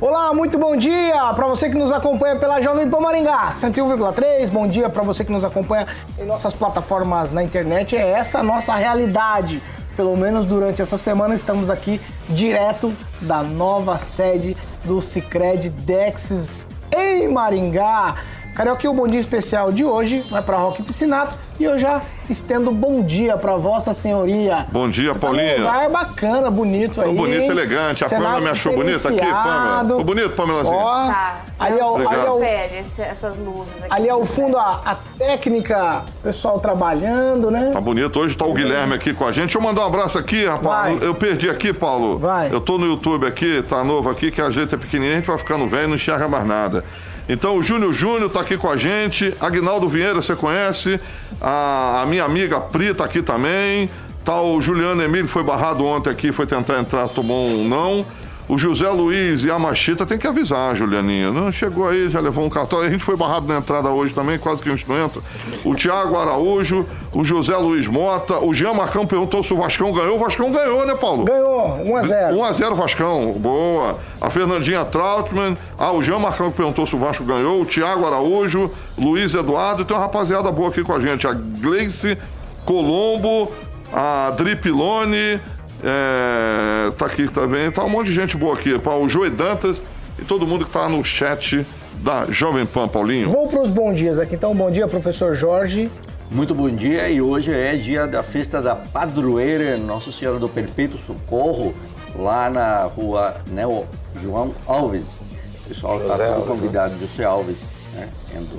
[0.00, 4.48] Olá, muito bom dia para você que nos acompanha pela Jovem Pan Maringá 101,3.
[4.48, 5.86] Bom dia para você que nos acompanha
[6.18, 7.94] em nossas plataformas na internet.
[7.94, 9.62] É essa a nossa realidade.
[9.98, 12.00] Pelo menos durante essa semana estamos aqui
[12.30, 18.16] direto da nova sede do Sicredi Dexis em Maringá.
[18.54, 22.70] Carioca, o bom dia especial de hoje vai para Rock Piscinato e eu já estendo
[22.72, 24.66] bom dia para Vossa Senhoria.
[24.72, 25.54] Bom dia, Você Paulinho.
[25.54, 27.14] Tá num lugar bacana, bonito aí.
[27.14, 28.04] bonito, elegante.
[28.04, 29.84] A Cenário Pamela me achou bonita aqui, Pamela.
[29.86, 30.74] Ficou bonito, Pamelazinha?
[30.76, 31.36] Ó, Tá.
[31.58, 32.42] ali é o, ali é o,
[32.80, 33.86] esse- essas luzes aqui.
[33.94, 37.70] ali é o fundo, a, a técnica, o pessoal trabalhando, né?
[37.72, 38.18] Tá bonito.
[38.18, 39.44] Hoje tá o Guilherme aqui com a gente.
[39.44, 40.98] Deixa eu mandar um abraço aqui, rapaz.
[40.98, 41.08] Vai.
[41.08, 42.18] Eu perdi aqui, Paulo.
[42.18, 42.52] Vai.
[42.52, 45.26] Eu tô no YouTube aqui, tá novo aqui, que a gente é pequenininho, a gente
[45.26, 46.84] vai ficando velho e não enxerga mais nada.
[47.32, 49.32] Então o Júnior Júnior tá aqui com a gente.
[49.40, 50.98] Agnaldo Vieira, você conhece.
[51.40, 53.88] A, a minha amiga Pri tá aqui também.
[54.24, 58.04] Tá o Juliano Emílio, foi barrado ontem aqui, foi tentar entrar, tomou um não.
[58.50, 61.30] O José Luiz e a Machita tem que avisar, Julianinha.
[61.30, 62.80] Não chegou aí, já levou um cartão.
[62.80, 65.22] A gente foi barrado na entrada hoje também, quase que a gente não entra.
[65.64, 70.16] O Tiago Araújo, o José Luiz Mota, o Jean Marcão perguntou se o Vascão ganhou.
[70.16, 71.26] O Vascão ganhou, né, Paulo?
[71.26, 73.96] Ganhou, 1 a 0 1x0 Vascão, boa.
[74.20, 78.04] A Fernandinha Trautmann, ah, o Jean Marcão que perguntou se o Vasco ganhou, o Thiago
[78.04, 82.18] Araújo, Luiz Eduardo, e tem uma rapaziada boa aqui com a gente, a Gleice
[82.64, 83.52] Colombo,
[83.92, 85.40] a Dripilone,
[85.82, 89.82] é, tá aqui também, tá um monte de gente boa aqui, o Joey Dantas
[90.18, 91.64] e todo mundo que tá no chat
[92.02, 93.30] da Jovem Pan, Paulinho.
[93.30, 94.34] Vou para os bons dias aqui.
[94.34, 95.90] Então, bom dia, professor Jorge.
[96.30, 100.98] Muito bom dia e hoje é dia da festa da padroeira Nossa Senhora do Perpétuo
[101.04, 101.74] Socorro,
[102.16, 103.84] lá na rua Neo
[104.22, 105.16] João Alves.
[105.64, 107.64] O pessoal está todo convidado, José Alves,
[107.94, 108.08] né?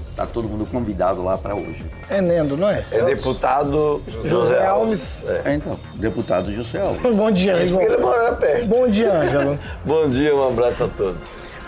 [0.10, 1.86] Está todo mundo convidado lá para hoje.
[2.10, 2.82] É Nendo, não é?
[2.92, 5.24] É deputado José Alves.
[5.28, 5.52] É.
[5.52, 7.02] É, então, deputado José Alves.
[7.16, 8.10] Bom dia, Isso porque ele Ângelo.
[8.10, 8.66] mora perto.
[8.68, 9.60] Bom dia, Ângelo.
[9.86, 11.18] Bom dia, um abraço a todos.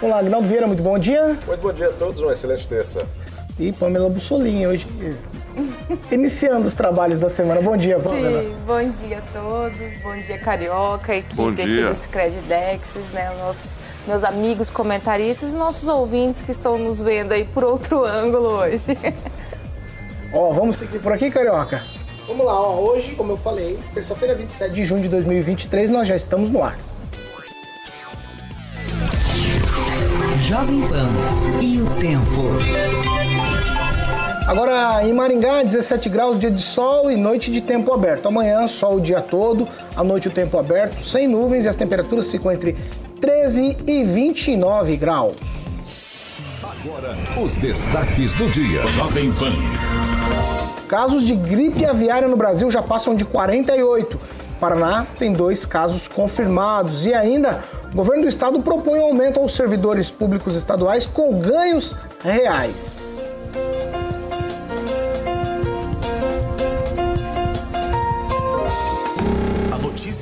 [0.02, 1.38] Vamos lá, Agnaldo Vieira, muito bom dia.
[1.48, 3.06] Muito bom dia a todos, uma excelente terça.
[3.58, 4.86] E Pamela Bussolini, hoje
[6.12, 7.62] iniciando os trabalhos da semana.
[7.62, 8.42] Bom dia, Pamela.
[8.44, 11.88] Sim, bom dia a todos, bom dia Carioca, equipe Bom aqui dia.
[11.88, 13.78] do Cicred Dexis, né, nossos,
[14.08, 18.98] meus amigos comentaristas e nossos ouvintes que estão nos vendo aí por outro ângulo hoje.
[20.34, 21.82] Ó, vamos seguir por aqui, Carioca?
[22.28, 22.80] Vamos lá, ó.
[22.80, 26.78] Hoje, como eu falei, terça-feira, 27 de junho de 2023, nós já estamos no ar.
[30.42, 31.08] Jovem Pan
[31.62, 33.53] e o tempo.
[34.46, 38.28] Agora em Maringá, 17 graus, dia de sol e noite de tempo aberto.
[38.28, 39.66] Amanhã, sol o dia todo,
[39.96, 42.76] à noite o tempo aberto, sem nuvens e as temperaturas ficam entre
[43.22, 45.38] 13 e 29 graus.
[46.62, 48.86] Agora, os destaques do dia.
[48.88, 49.54] Jovem Pan.
[50.90, 54.20] Casos de gripe aviária no Brasil já passam de 48.
[54.60, 57.06] Paraná tem dois casos confirmados.
[57.06, 57.62] E ainda,
[57.94, 63.03] o governo do estado propõe um aumento aos servidores públicos estaduais com ganhos reais.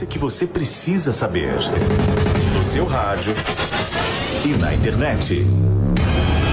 [0.01, 1.53] Notícia que você precisa saber.
[2.55, 3.33] No seu rádio
[4.45, 5.45] e na internet.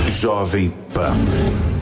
[0.08, 1.77] Jovem Pan.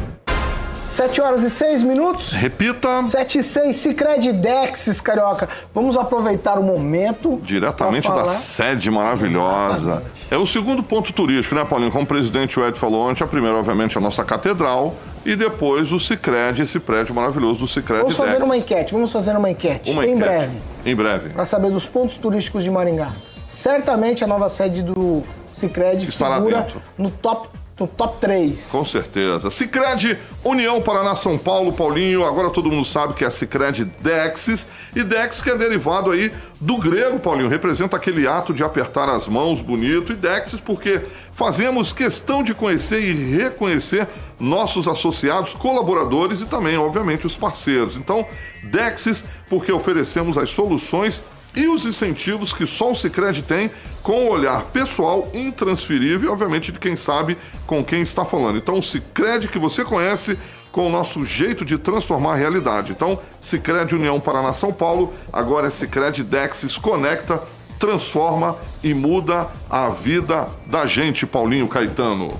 [0.96, 2.32] 7 horas e 6 minutos.
[2.32, 3.02] Repita.
[3.02, 5.46] 7 e 6, Cicred Dexis, Carioca.
[5.74, 7.38] Vamos aproveitar o momento.
[7.42, 10.02] Diretamente da sede maravilhosa.
[10.30, 11.92] É o segundo ponto turístico, né, Paulinho?
[11.92, 14.94] Como o presidente Ed falou ontem, a primeira, obviamente, a nossa catedral
[15.26, 18.42] e depois o Cicred, esse prédio maravilhoso do Cicred Vamos fazer Dex.
[18.44, 19.90] uma enquete, vamos fazer uma enquete.
[19.90, 20.24] Uma em enquete.
[20.24, 20.58] breve.
[20.86, 21.28] Em breve.
[21.28, 23.12] para saber dos pontos turísticos de Maringá.
[23.46, 26.80] Certamente a nova sede do Cicred Estará figura dentro.
[26.96, 28.70] no top, no top 3.
[28.70, 29.50] Com certeza.
[29.50, 32.24] Cicred União Paraná São Paulo, Paulinho.
[32.24, 34.66] Agora todo mundo sabe que é Cicred Dexis.
[34.94, 37.48] E Dex que é derivado aí do grego, Paulinho.
[37.48, 40.12] Representa aquele ato de apertar as mãos bonito.
[40.12, 41.02] E Dexis porque
[41.34, 44.08] fazemos questão de conhecer e reconhecer
[44.40, 47.96] nossos associados, colaboradores e também, obviamente, os parceiros.
[47.96, 48.26] Então,
[48.64, 51.22] Dexis porque oferecemos as soluções
[51.56, 53.70] e os incentivos que só o Cicred tem
[54.02, 57.36] com o olhar pessoal, intransferível e, obviamente, de quem sabe
[57.66, 58.58] com quem está falando.
[58.58, 60.38] Então, o Cicred que você conhece
[60.70, 62.92] com o nosso jeito de transformar a realidade.
[62.92, 67.42] Então, Cicred União Paraná São Paulo, agora é Cicred Dexis Conecta
[67.78, 72.38] transforma e muda a vida da gente, Paulinho Caetano.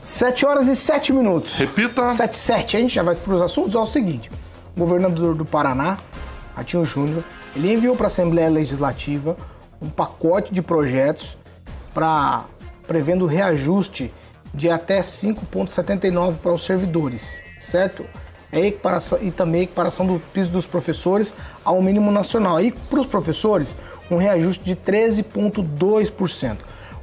[0.00, 1.56] 7 horas e 7 minutos.
[1.56, 2.12] Repita.
[2.12, 2.76] 7 7.
[2.76, 3.74] A gente já vai para os assuntos.
[3.74, 4.30] É o seguinte:
[4.76, 5.98] o governador do Paraná,
[6.56, 7.22] Ratinho Júnior,
[7.54, 9.36] ele enviou para a Assembleia Legislativa
[9.80, 11.36] um pacote de projetos
[11.92, 12.44] para
[12.86, 14.12] prevendo reajuste
[14.54, 18.04] de até 5,79 para os servidores, certo?
[18.50, 21.34] É equiparação, e também equiparação do piso dos professores
[21.64, 22.60] ao mínimo nacional.
[22.60, 23.74] E para os professores,
[24.10, 26.58] um reajuste de 13,2%.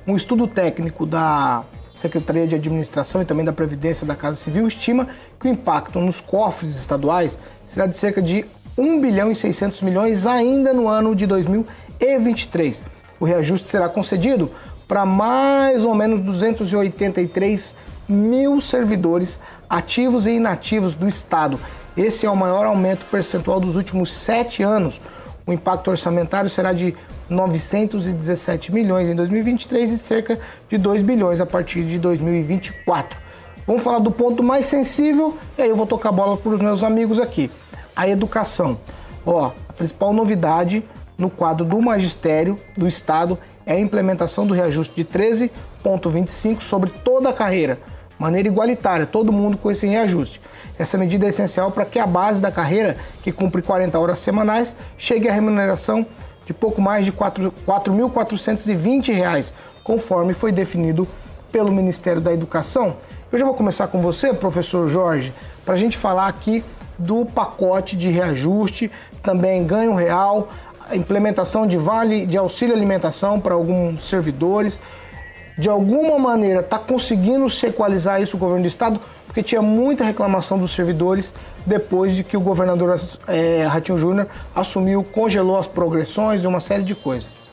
[0.05, 1.63] Um estudo técnico da
[1.93, 5.09] Secretaria de Administração e também da Previdência da Casa Civil estima
[5.39, 8.45] que o impacto nos cofres estaduais será de cerca de
[8.79, 12.81] 1 bilhão e 600 milhões ainda no ano de 2023.
[13.19, 14.49] O reajuste será concedido
[14.87, 17.75] para mais ou menos 283
[18.07, 19.37] mil servidores
[19.69, 21.59] ativos e inativos do Estado.
[21.97, 25.01] Esse é o maior aumento percentual dos últimos sete anos.
[25.45, 26.95] O impacto orçamentário será de
[27.29, 30.39] 917 milhões em 2023 e cerca
[30.69, 33.19] de 2 bilhões a partir de 2024.
[33.67, 36.61] Vamos falar do ponto mais sensível e aí eu vou tocar a bola para os
[36.61, 37.51] meus amigos aqui.
[37.99, 38.79] A educação.
[39.25, 40.81] Ó, a principal novidade
[41.17, 47.27] no quadro do magistério do Estado é a implementação do reajuste de 13,25 sobre toda
[47.27, 47.77] a carreira,
[48.17, 50.39] maneira igualitária, todo mundo com esse reajuste.
[50.77, 54.73] Essa medida é essencial para que a base da carreira, que cumpre 40 horas semanais,
[54.97, 56.05] chegue à remuneração
[56.45, 59.51] de pouco mais de R$ 4.420,
[59.83, 61.05] conforme foi definido
[61.51, 62.95] pelo Ministério da Educação.
[63.29, 65.33] Eu já vou começar com você, professor Jorge,
[65.65, 66.63] para a gente falar aqui
[66.99, 68.91] do pacote de reajuste,
[69.23, 70.49] também ganho real,
[70.93, 74.79] implementação de vale de auxílio alimentação para alguns servidores.
[75.57, 80.03] De alguma maneira está conseguindo se equalizar isso o governo do estado, porque tinha muita
[80.03, 81.33] reclamação dos servidores
[81.65, 86.83] depois de que o governador é, Ratinho Júnior assumiu, congelou as progressões e uma série
[86.83, 87.49] de coisas.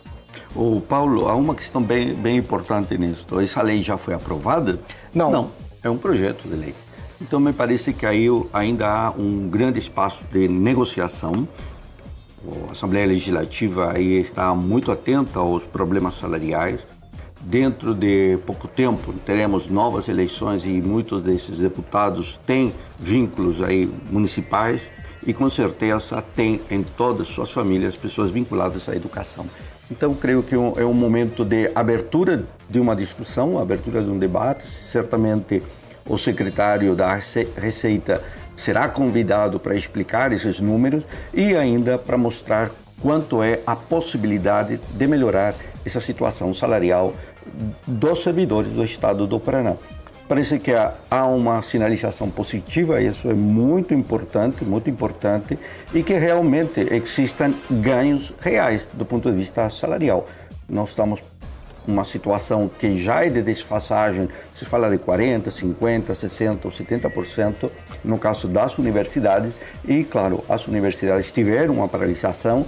[0.54, 3.26] O Paulo, há uma questão bem, bem importante nisso.
[3.40, 4.78] Essa lei já foi aprovada?
[5.12, 5.30] Não.
[5.30, 5.50] Não,
[5.82, 6.74] é um projeto de lei.
[7.20, 11.48] Então me parece que aí ainda há um grande espaço de negociação
[12.68, 16.86] a Assembleia Legislativa aí está muito atenta aos problemas salariais.
[17.40, 24.90] Dentro de pouco tempo teremos novas eleições e muitos desses deputados têm vínculos aí municipais
[25.24, 29.46] e com certeza tem em todas suas famílias pessoas vinculadas à educação.
[29.90, 34.66] Então creio que é um momento de abertura de uma discussão, abertura de um debate.
[34.66, 35.62] Certamente
[36.06, 37.18] o secretário da
[37.56, 38.22] Receita
[38.56, 41.04] será convidado para explicar esses números
[41.34, 42.70] e ainda para mostrar
[43.00, 45.54] quanto é a possibilidade de melhorar
[45.84, 47.14] essa situação salarial
[47.86, 49.74] dos servidores do Estado do Paraná.
[50.28, 55.56] Parece que há uma sinalização positiva, isso é muito importante, muito importante,
[55.94, 60.26] e que realmente existam ganhos reais do ponto de vista salarial.
[60.68, 61.20] Nós estamos
[61.86, 67.70] uma situação que já é de desfasagem, se fala de 40%, 50%, 60% ou 70%
[68.04, 69.52] no caso das universidades,
[69.86, 72.66] e claro, as universidades tiveram uma paralisação,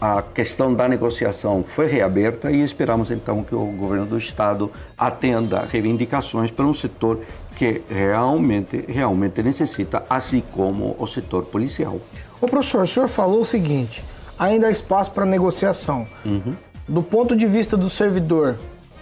[0.00, 5.64] a questão da negociação foi reaberta e esperamos então que o governo do estado atenda
[5.64, 7.20] reivindicações para um setor
[7.56, 11.98] que realmente, realmente necessita, assim como o setor policial.
[12.40, 14.04] O professor, o senhor falou o seguinte:
[14.38, 16.06] ainda há espaço para negociação.
[16.24, 16.54] Uhum.
[16.88, 18.54] Do ponto de vista do servidor,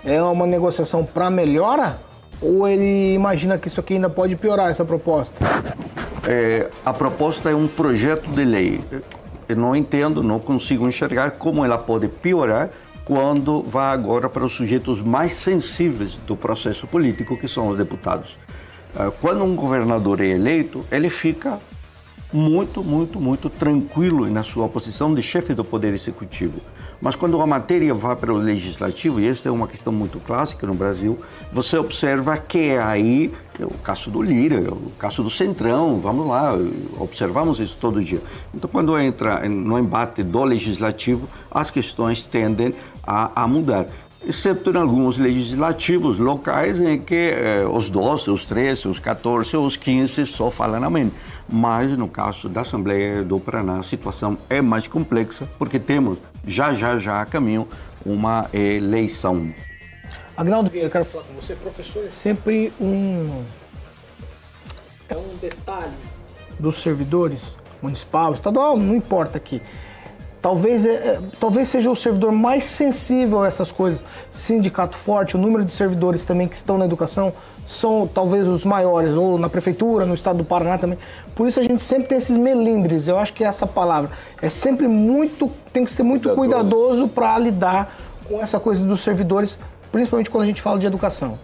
[0.03, 1.99] é uma negociação para melhora?
[2.41, 5.35] Ou ele imagina que isso aqui ainda pode piorar essa proposta?
[6.27, 8.81] É, a proposta é um projeto de lei.
[9.47, 12.71] Eu não entendo, não consigo enxergar como ela pode piorar
[13.05, 18.39] quando vai agora para os sujeitos mais sensíveis do processo político, que são os deputados.
[18.99, 21.59] É, quando um governador é eleito, ele fica
[22.33, 26.63] muito, muito, muito tranquilo na sua posição de chefe do Poder Executivo.
[27.01, 30.67] Mas quando a matéria vai para o legislativo, e esta é uma questão muito clássica
[30.67, 31.19] no Brasil,
[31.53, 36.01] você observa que é aí é o caso do Lira, é o caso do Centrão,
[36.01, 36.57] vamos lá,
[36.99, 38.21] observamos isso todo dia.
[38.53, 42.75] Então, quando entra no embate do legislativo, as questões tendem
[43.07, 43.87] a, a mudar
[44.27, 49.77] exceto em alguns legislativos locais em que eh, os 12, os 13, os 14, os
[49.77, 51.13] 15 só falam amém.
[51.49, 56.75] Mas no caso da Assembleia do Paraná, a situação é mais complexa porque temos já,
[56.75, 57.69] já, já a caminho
[58.05, 59.53] uma eleição.
[60.37, 61.55] Agnaldo Vieira, quero falar com você.
[61.55, 63.45] Professor é sempre um.
[65.09, 65.93] É um detalhe
[66.59, 69.63] dos servidores municipal, estadual, não importa aqui.
[70.45, 74.05] Talvez, é, é, talvez seja o servidor mais sensível a essas coisas.
[74.31, 77.33] Sindicato forte, o número de servidores também que estão na educação
[77.67, 80.99] são talvez os maiores, ou na prefeitura, no estado do Paraná também.
[81.35, 83.09] Por isso a gente sempre tem esses melindres.
[83.09, 84.11] Eu acho que é essa palavra
[84.43, 87.97] é sempre muito, tem que ser muito cuidadoso para lidar
[88.29, 89.59] com essa coisa dos servidores,
[89.91, 91.39] principalmente quando a gente fala de educação.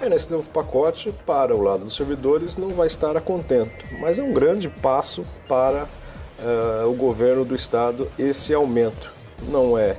[0.00, 4.18] É, nesse novo pacote, para o lado dos servidores, não vai estar a contento, mas
[4.18, 5.86] é um grande passo para
[6.38, 9.12] uh, o governo do estado esse aumento.
[9.48, 9.96] Não é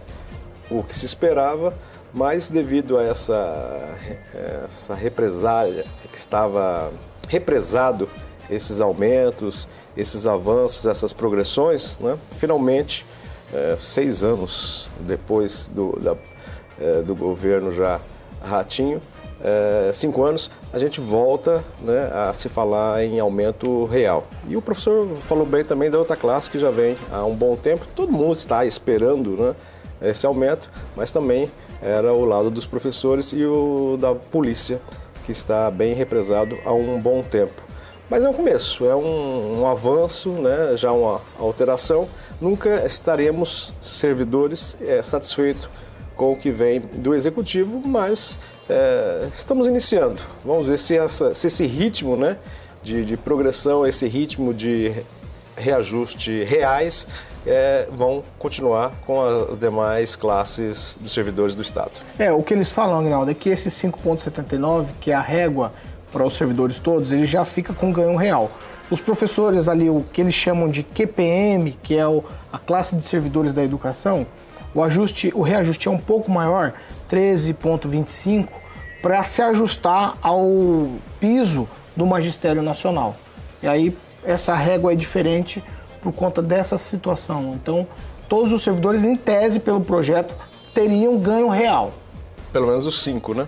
[0.70, 1.74] o que se esperava,
[2.13, 3.98] mas devido a essa,
[4.65, 6.91] essa represália que estava
[7.27, 8.10] represado
[8.50, 12.17] esses aumentos, esses avanços, essas progressões, né?
[12.39, 13.06] finalmente,
[13.53, 16.15] é, seis anos depois do, da,
[16.79, 18.00] é, do governo já
[18.41, 19.01] Ratinho,
[19.48, 24.27] é, cinco anos, a gente volta né, a se falar em aumento real.
[24.46, 27.56] E o professor falou bem também da outra classe que já vem há um bom
[27.56, 27.88] tempo.
[27.96, 29.56] Todo mundo está esperando né,
[30.01, 31.50] esse aumento, mas também
[31.82, 34.82] era o lado dos professores e o da polícia,
[35.25, 37.63] que está bem represado há um bom tempo.
[38.10, 42.08] Mas é um começo, é um, um avanço, né, já uma alteração.
[42.42, 45.70] Nunca estaremos servidores é, satisfeitos
[46.18, 48.39] com o que vem do executivo, mas
[48.70, 50.22] é, estamos iniciando.
[50.44, 52.38] Vamos ver se, essa, se esse ritmo né,
[52.84, 54.94] de, de, progressão, esse ritmo de
[55.56, 57.08] reajuste reais
[57.46, 61.92] é, vão continuar com as demais classes dos servidores do Estado.
[62.20, 65.74] É, o que eles falam, Agnaldo, é que esse 5,79, que é a régua
[66.12, 68.52] para os servidores todos, ele já fica com ganho real.
[68.90, 73.06] Os professores ali, o que eles chamam de QPM, que é o, a classe de
[73.06, 74.26] servidores da educação,
[74.74, 76.74] o ajuste, o reajuste é um pouco maior,
[77.10, 78.48] 13,25,
[79.02, 83.16] para se ajustar ao piso do magistério nacional.
[83.62, 85.64] E aí essa régua é diferente
[86.02, 87.54] por conta dessa situação.
[87.54, 87.88] Então,
[88.28, 90.34] todos os servidores, em tese, pelo projeto,
[90.74, 91.92] teriam ganho real.
[92.52, 93.48] Pelo menos os 5, né?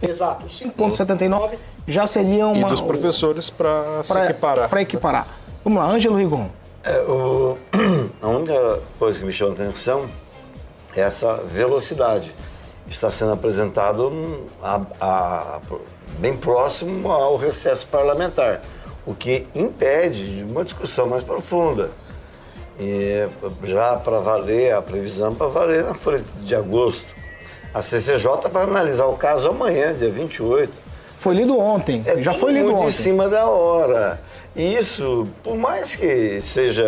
[0.00, 2.66] Exato, 5,79 já seria uma.
[2.66, 4.68] E dos professores para se equiparar.
[4.68, 5.26] Para equiparar.
[5.64, 6.48] Vamos lá, Ângelo Rigon.
[6.82, 7.56] É, o,
[8.20, 10.06] a única coisa que me chama a atenção
[10.96, 12.34] é essa velocidade.
[12.88, 14.12] Está sendo apresentado
[14.62, 15.60] a, a,
[16.18, 18.60] bem próximo ao recesso parlamentar,
[19.06, 21.90] o que impede de uma discussão mais profunda.
[22.78, 23.26] E
[23.64, 27.06] já para valer, a previsão para valer na folha de agosto.
[27.72, 32.02] A CCJ vai analisar o caso amanhã, dia 28 foi lido ontem.
[32.04, 32.88] É já foi lido muito ontem.
[32.88, 34.20] em cima da hora.
[34.56, 36.84] E isso, por mais que seja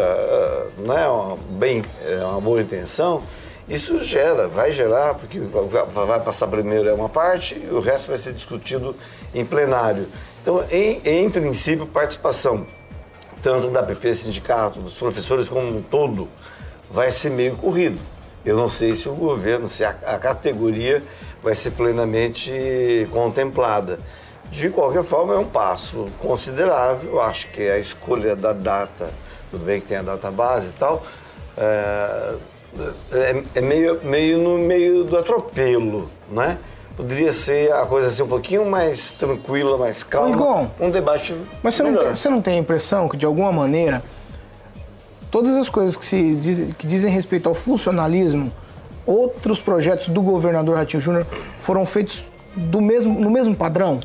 [0.84, 3.22] né, uma, bem, é uma boa intenção,
[3.68, 8.18] isso gera, vai gerar, porque vai passar primeiro é uma parte e o resto vai
[8.18, 8.94] ser discutido
[9.35, 10.06] em plenário.
[10.42, 12.66] Então, em, em princípio, participação
[13.44, 16.26] tanto da PP Sindicato, dos professores como um todo,
[16.90, 18.00] vai ser meio corrido.
[18.42, 21.02] Eu não sei se o governo, se a, a categoria
[21.42, 23.99] vai ser plenamente contemplada.
[24.50, 27.21] De qualquer forma, é um passo considerável.
[27.21, 29.11] Acho que a escolha da data,
[29.50, 31.04] tudo bem que tem a data base e tal,
[31.59, 32.35] é,
[33.12, 36.59] é, é meio, meio no meio do atropelo, né?
[36.97, 40.31] Poderia ser a coisa assim um pouquinho mais tranquila, mais calma.
[40.31, 41.35] Igor, um debate.
[41.62, 44.02] Mas você não, tem, você não tem a impressão que, de alguma maneira,
[45.31, 48.52] todas as coisas que, se diz, que dizem respeito ao funcionalismo,
[49.04, 51.26] outros projetos do governador Ratinho Júnior
[51.59, 53.99] foram feitos do mesmo, no mesmo padrão?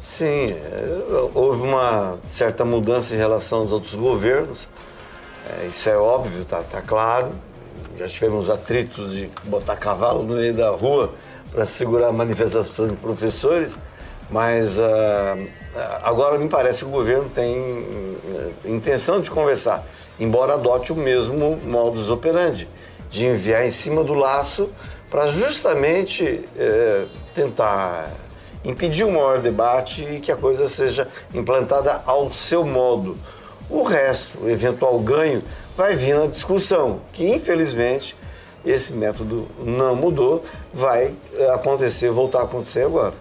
[0.00, 4.66] Sim, é, houve uma certa mudança em relação aos outros governos,
[5.48, 7.30] é, isso é óbvio, tá, tá claro.
[7.98, 11.12] Já tivemos atritos de botar cavalo no meio da rua
[11.50, 13.74] para segurar a manifestação de professores,
[14.30, 15.48] mas uh,
[16.02, 19.84] agora me parece que o governo tem uh, intenção de conversar,
[20.18, 22.66] embora adote o mesmo modus operandi,
[23.10, 24.70] de enviar em cima do laço
[25.10, 28.08] para justamente uh, tentar
[28.64, 33.18] impedir um maior debate e que a coisa seja implantada ao seu modo.
[33.68, 35.42] O resto, o eventual ganho,
[35.76, 38.16] vai vir na discussão, que infelizmente
[38.64, 43.14] esse método não mudou, vai eh, acontecer, voltar a acontecer agora.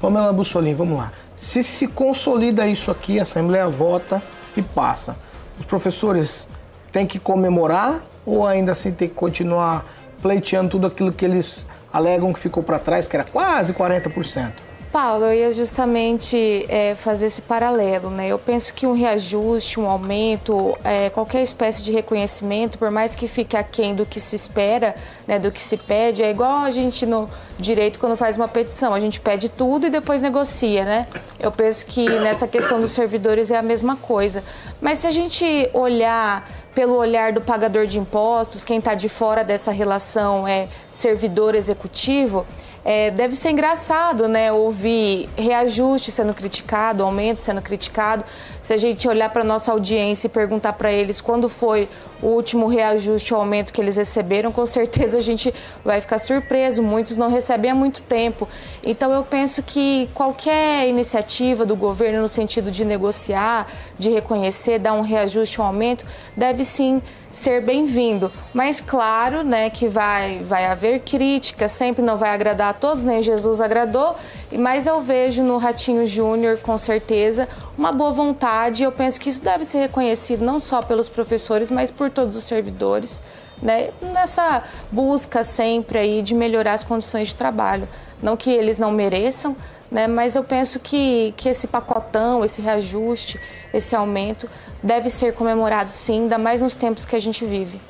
[0.00, 1.12] Pamela Bussolini, vamos lá.
[1.36, 4.22] Se se consolida isso aqui, a Assembleia vota
[4.56, 5.16] e passa,
[5.58, 6.48] os professores
[6.90, 9.86] têm que comemorar ou ainda assim tem que continuar
[10.20, 14.69] pleiteando tudo aquilo que eles alegam que ficou para trás, que era quase 40%?
[14.92, 18.26] Paulo, eu ia justamente é, fazer esse paralelo, né?
[18.26, 23.28] Eu penso que um reajuste, um aumento, é, qualquer espécie de reconhecimento, por mais que
[23.28, 24.96] fique aquém do que se espera,
[25.28, 28.92] né, do que se pede, é igual a gente no direito quando faz uma petição,
[28.92, 31.06] a gente pede tudo e depois negocia, né?
[31.38, 34.42] Eu penso que nessa questão dos servidores é a mesma coisa.
[34.80, 39.44] Mas se a gente olhar pelo olhar do pagador de impostos, quem está de fora
[39.44, 42.46] dessa relação é servidor executivo,
[42.84, 48.24] é, deve ser engraçado, né, ouvir reajuste sendo criticado, aumento sendo criticado.
[48.62, 51.88] Se a gente olhar para nossa audiência e perguntar para eles quando foi
[52.22, 55.52] o último reajuste ou aumento que eles receberam, com certeza a gente
[55.84, 56.82] vai ficar surpreso.
[56.82, 58.48] Muitos não recebem há muito tempo.
[58.82, 63.66] Então eu penso que qualquer iniciativa do governo no sentido de negociar,
[63.98, 68.30] de reconhecer, dar um reajuste um aumento, deve sim ser bem-vindo.
[68.52, 73.22] Mas claro, né, que vai, vai haver crítica, sempre não vai agradar a todos, nem
[73.22, 74.16] Jesus agradou,
[74.52, 77.48] mas eu vejo no Ratinho Júnior, com certeza,
[77.80, 78.82] uma boa vontade.
[78.82, 82.44] Eu penso que isso deve ser reconhecido não só pelos professores, mas por todos os
[82.44, 83.22] servidores,
[83.62, 87.88] né, nessa busca sempre aí de melhorar as condições de trabalho.
[88.22, 89.56] Não que eles não mereçam,
[89.90, 93.40] né, mas eu penso que, que esse pacotão, esse reajuste,
[93.72, 94.46] esse aumento
[94.82, 97.80] deve ser comemorado sim, ainda mais nos tempos que a gente vive.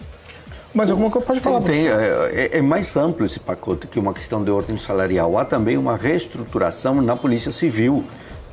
[0.73, 1.63] Mas alguma coisa pode falar?
[1.63, 5.37] Tem, é, é, mais amplo esse pacote que uma questão de ordem salarial.
[5.37, 8.05] Há também uma reestruturação na Polícia Civil.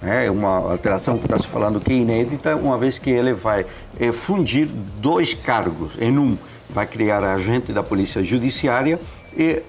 [0.02, 3.66] É uma alteração que está se falando que é inédita, uma vez que ele vai
[4.00, 4.68] é, fundir
[5.00, 6.38] dois cargos em um.
[6.70, 9.00] Vai criar agente da Polícia Judiciária
[9.36, 9.64] e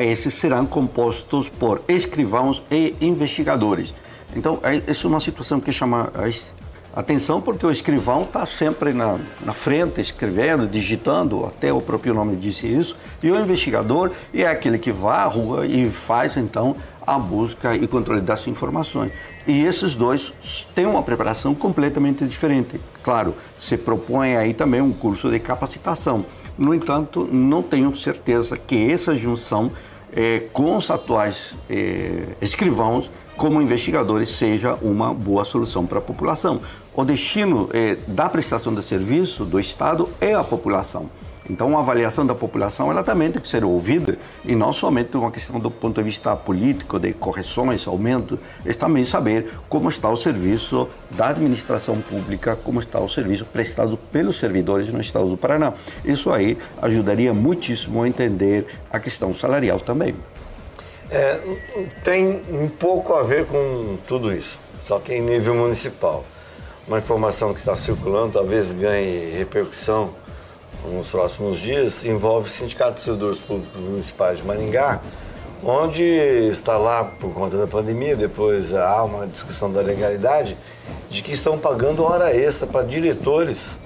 [0.00, 3.94] esses serão compostos por escrivãos e investigadores.
[4.34, 6.10] Então, essa é uma situação que chama
[6.94, 12.36] Atenção, porque o escrivão está sempre na, na frente, escrevendo, digitando, até o próprio nome
[12.36, 17.18] disse isso, e o investigador é aquele que vai à rua e faz então a
[17.18, 19.12] busca e controle das informações.
[19.46, 20.32] E esses dois
[20.74, 22.80] têm uma preparação completamente diferente.
[23.02, 26.24] Claro, se propõe aí também um curso de capacitação.
[26.56, 29.72] No entanto, não tenho certeza que essa junção
[30.12, 36.60] eh, com os atuais eh, escrivãos como investigadores seja uma boa solução para a população
[36.94, 41.08] o destino é, da prestação de serviço do Estado é a população.
[41.50, 45.30] Então, a avaliação da população ela também tem que ser ouvida e não somente uma
[45.30, 50.16] questão do ponto de vista político, de correções, aumento, é também saber como está o
[50.16, 55.72] serviço da administração pública, como está o serviço prestado pelos servidores no Estado do Paraná.
[56.04, 60.14] Isso aí ajudaria muitíssimo a entender a questão salarial também.
[61.10, 61.38] É,
[62.04, 66.24] tem um pouco a ver com tudo isso, só que em nível municipal
[66.86, 70.14] uma informação que está circulando, talvez ganhe repercussão
[70.90, 75.00] nos próximos dias, envolve o Sindicato de Servidores Públicos Municipais de Maringá,
[75.62, 80.56] onde está lá por conta da pandemia, depois há uma discussão da legalidade,
[81.08, 83.78] de que estão pagando hora extra para diretores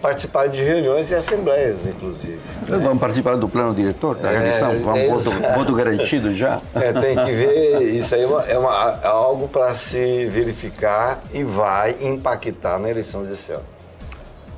[0.00, 2.40] participarem de reuniões e assembleias, inclusive.
[2.66, 2.78] Né?
[2.78, 4.70] Vamos participar do plano diretor da reunião?
[4.70, 6.60] É, Vamos é, voto, voto, garantido já?
[6.74, 11.22] É, tem que ver, isso aí é, uma, é, uma, é algo para se verificar
[11.32, 13.64] e vai impactar na eleição desse ano.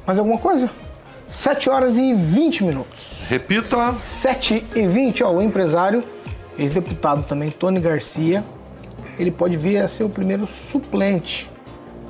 [0.06, 0.70] Mais alguma coisa?
[1.32, 3.24] 7 horas e 20 minutos.
[3.26, 3.94] Repita.
[3.98, 6.04] 7 e 20, ó, o empresário,
[6.58, 8.44] ex-deputado também, Tony Garcia,
[9.18, 11.50] ele pode vir a ser o primeiro suplente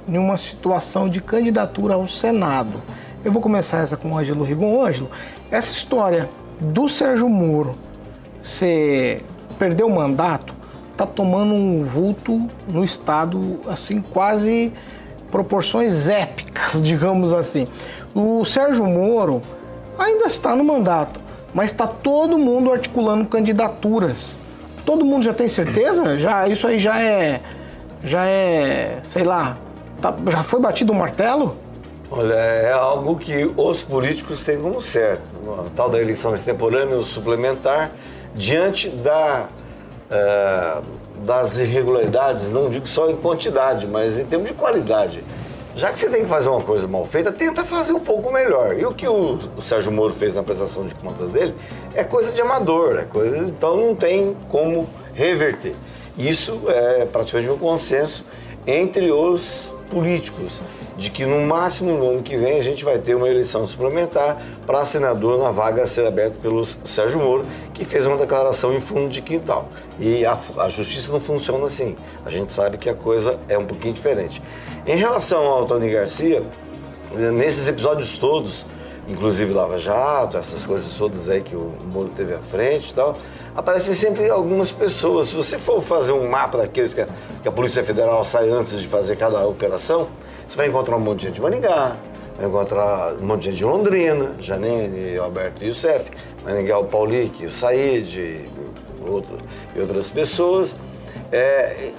[0.08, 2.82] em uma situação de candidatura ao Senado.
[3.24, 4.84] Eu vou começar essa com o Ângelo Rigon.
[4.84, 5.08] Ângelo,
[5.52, 7.76] essa história do Sérgio Moro
[8.42, 9.22] ser
[9.56, 10.52] perder o mandato
[10.96, 14.72] tá tomando um vulto no estado assim quase
[15.30, 17.68] proporções épicas, digamos assim.
[18.14, 19.40] O Sérgio Moro
[19.98, 21.20] ainda está no mandato,
[21.54, 24.38] mas está todo mundo articulando candidaturas.
[24.84, 26.18] Todo mundo já tem certeza?
[26.18, 27.40] Já isso aí já é
[28.04, 29.56] já é, sei lá,
[30.00, 31.56] tá, já foi batido o martelo?
[32.10, 35.22] Olha, é algo que os políticos têm como certo.
[35.58, 37.90] A tal da eleição extemporânea ou suplementar,
[38.34, 39.46] diante da,
[40.10, 40.82] uh,
[41.24, 45.24] das irregularidades, não digo só em quantidade, mas em termos de qualidade.
[45.74, 48.78] Já que você tem que fazer uma coisa mal feita, tenta fazer um pouco melhor.
[48.78, 51.54] E o que o, o Sérgio Moro fez na prestação de contas dele
[51.94, 55.74] é coisa de amador, é coisa, então não tem como reverter.
[56.16, 58.24] Isso é praticamente um consenso
[58.66, 60.60] entre os políticos
[60.96, 64.42] de que no máximo no ano que vem a gente vai ter uma eleição suplementar
[64.66, 68.80] para senador na vaga a ser aberta pelo Sérgio Moro, que fez uma declaração em
[68.80, 69.68] fundo de quintal.
[70.00, 71.94] E a, a justiça não funciona assim.
[72.24, 74.42] A gente sabe que a coisa é um pouquinho diferente.
[74.86, 76.42] Em relação ao Tony Garcia,
[77.34, 78.64] nesses episódios todos,
[79.08, 83.14] inclusive Lava Jato, essas coisas todas aí que o Moro teve à frente e tal,
[83.54, 85.28] aparecem sempre algumas pessoas.
[85.28, 87.08] Se você for fazer um mapa daqueles que a,
[87.42, 90.08] que a Polícia Federal sai antes de fazer cada operação,
[90.48, 91.96] você vai encontrar um monte de gente de Maringá,
[92.36, 96.10] vai encontrar um monte de gente de Londrina, Janine, Alberto Youssef,
[96.44, 98.48] Maringá, o Paulique, o Said,
[99.06, 99.38] outro,
[99.74, 100.76] e outras pessoas.
[101.30, 101.92] É,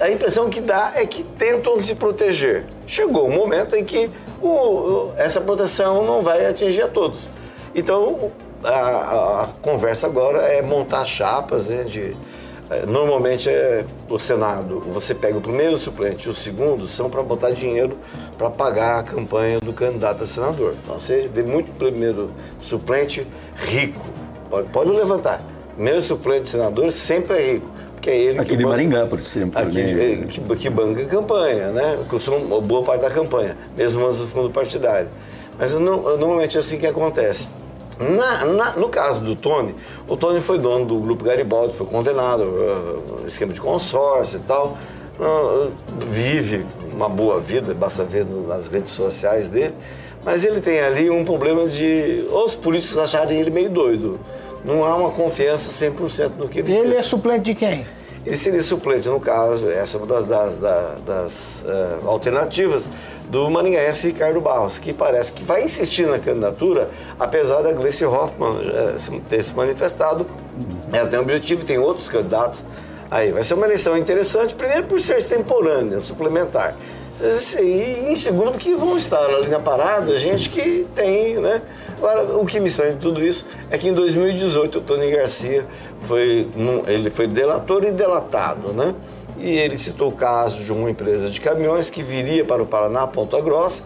[0.00, 2.66] a impressão que dá é que tentam se proteger.
[2.86, 4.10] Chegou um momento em que
[5.16, 7.20] essa proteção não vai atingir a todos.
[7.74, 8.30] Então,
[8.62, 12.16] a, a- a conversa agora é montar chapas, né, de,
[12.70, 17.22] é, normalmente é o Senado, você pega o primeiro suplente e o segundo, são para
[17.22, 17.96] botar dinheiro
[18.38, 20.74] para pagar a campanha do candidato a senador.
[20.82, 22.30] Então, você vê muito primeiro
[22.62, 23.26] suplente
[23.56, 24.00] rico,
[24.50, 25.40] pode, pode levantar.
[25.74, 27.68] Primeiro suplente senador sempre é rico,
[28.04, 29.58] porque é ele Aqui que de banca- Maringá, por exemplo.
[29.58, 30.12] Aqui, né?
[30.12, 31.98] eh, que, que banca a campanha, né?
[32.08, 35.08] Costuma boa parte da campanha, mesmo antes do fundo partidário.
[35.58, 37.48] Mas não- normalmente é assim que acontece.
[37.98, 39.74] Na- na- no caso do Tony,
[40.08, 44.76] o Tony foi dono do Grupo Garibaldi, foi condenado, uh, esquema de consórcio e tal.
[45.18, 45.70] Uh,
[46.10, 49.72] vive uma boa vida, basta ver no- nas redes sociais dele.
[50.24, 52.26] Mas ele tem ali um problema de.
[52.32, 54.18] Os políticos acharem ele meio doido.
[54.64, 57.86] Não há uma confiança 100% no que ele Ele é suplente de quem?
[58.24, 62.88] Ele seria suplente, no caso, essa é uma das, das- da- das, eh, alternativas
[63.28, 66.88] do maringaense Ricardo Barros, que parece que vai insistir na candidatura,
[67.20, 68.94] apesar da Gleice Hoffmann eh,
[69.28, 70.26] ter se manifestado.
[70.90, 72.64] Ela tem um objetivo, tem outros candidatos.
[73.10, 76.74] Aí vai ser uma eleição interessante, primeiro por ser extemporânea, suplementar.
[77.60, 81.60] E em segundo, porque vão estar ali na parada gente que tem, né?
[82.04, 85.64] Agora, o que me estranha de tudo isso é que em 2018 o Tony Garcia
[86.02, 86.46] foi,
[86.86, 88.94] ele foi delator e delatado, né?
[89.38, 93.06] E ele citou o caso de uma empresa de caminhões que viria para o Paraná,
[93.06, 93.84] Ponta Grossa,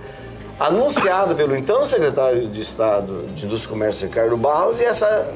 [0.58, 5.28] anunciada pelo então secretário de Estado de Indústria e Comércio, Ricardo Barros, e essa,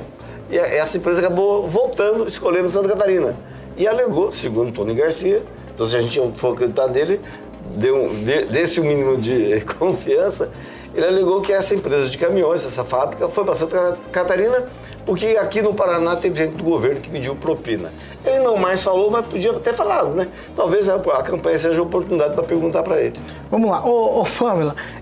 [0.50, 3.36] e essa empresa acabou voltando, escolhendo Santa Catarina.
[3.76, 5.40] E alegou, segundo Tony Garcia,
[5.72, 7.20] então se a gente for acreditar nele,
[7.76, 10.50] deu, um- de, desse o mínimo de confiança,
[10.94, 14.66] ele alegou que essa empresa de caminhões, essa fábrica, foi para Santa Catarina
[15.04, 17.90] porque aqui no Paraná teve gente do governo que pediu propina.
[18.24, 20.28] Ele não mais falou, mas podia ter falado, né?
[20.54, 23.18] Talvez a, a campanha seja a oportunidade para perguntar para ele.
[23.50, 23.84] Vamos lá.
[23.84, 24.26] Ô, ô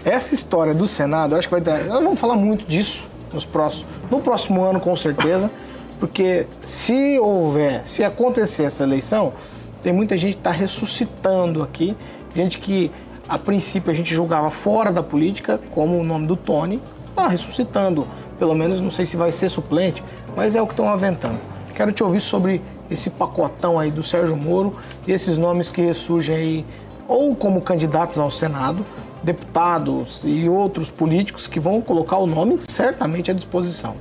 [0.04, 1.84] essa história do Senado, eu acho que vai ter.
[1.84, 5.50] Nós vamos falar muito disso nos próximos, no próximo ano, com certeza.
[5.98, 9.34] Porque se houver, se acontecer essa eleição,
[9.82, 11.94] tem muita gente que está ressuscitando aqui.
[12.34, 12.90] Gente que
[13.30, 18.04] a princípio a gente julgava fora da política, como o nome do Tony, está ressuscitando.
[18.40, 20.02] Pelo menos não sei se vai ser suplente,
[20.36, 21.38] mas é o que estão aventando.
[21.72, 24.72] Quero te ouvir sobre esse pacotão aí do Sérgio Moro
[25.06, 26.66] e esses nomes que ressurgem aí,
[27.06, 28.84] ou como candidatos ao Senado,
[29.22, 33.94] deputados e outros políticos que vão colocar o nome certamente à disposição.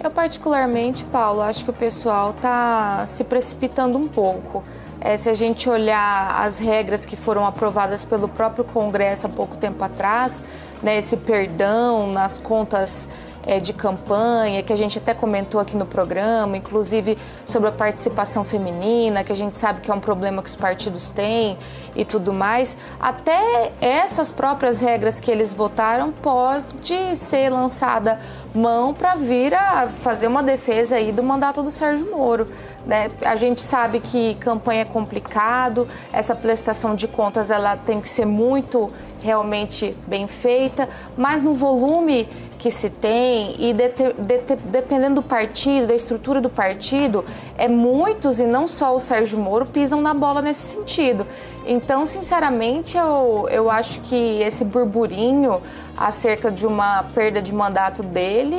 [0.00, 4.62] Eu particularmente, Paulo, acho que o pessoal está se precipitando um pouco.
[5.04, 9.56] É, se a gente olhar as regras que foram aprovadas pelo próprio Congresso há pouco
[9.56, 10.44] tempo atrás,
[10.80, 13.08] né, esse perdão nas contas
[13.46, 18.44] é, de campanha, que a gente até comentou aqui no programa, inclusive sobre a participação
[18.44, 21.58] feminina, que a gente sabe que é um problema que os partidos têm
[21.94, 28.18] e tudo mais, até essas próprias regras que eles votaram pode ser lançada
[28.54, 32.46] mão para vir a fazer uma defesa aí do mandato do Sérgio Moro.
[32.86, 33.08] Né?
[33.24, 38.26] A gente sabe que campanha é complicado, essa prestação de contas ela tem que ser
[38.26, 42.28] muito realmente bem feita, mas no volume
[42.62, 47.24] que se tem e dete- dete- dependendo do partido, da estrutura do partido,
[47.58, 51.26] é muitos e não só o Sérgio Moro pisam na bola nesse sentido.
[51.66, 55.60] Então, sinceramente, eu, eu acho que esse burburinho
[55.96, 58.54] acerca de uma perda de mandato dele,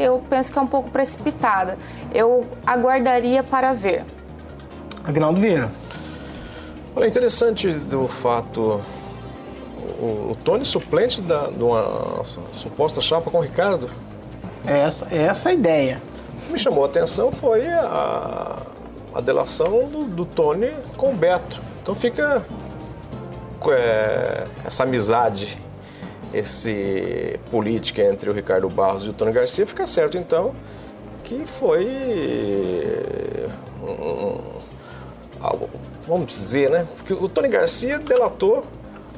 [0.00, 1.76] eu penso que é um pouco precipitada.
[2.14, 4.04] Eu aguardaria para ver.
[5.02, 5.72] Agnaldo Vieira.
[6.94, 8.80] Olha, é interessante do fato.
[10.00, 13.90] O, o Tony suplente da, de uma suposta chapa com o Ricardo.
[14.66, 16.00] É essa, é essa a ideia.
[16.34, 18.56] O que me chamou a atenção foi a,
[19.14, 21.60] a delação do, do Tony com o Beto.
[21.82, 22.44] Então fica
[23.70, 25.58] é, essa amizade,
[26.32, 30.54] esse política entre o Ricardo Barros e o Tony Garcia, fica certo então
[31.30, 31.86] que foi
[33.82, 34.40] um,
[35.40, 35.70] algo,
[36.06, 36.88] vamos dizer, né?
[36.96, 38.64] Porque o Tony Garcia delatou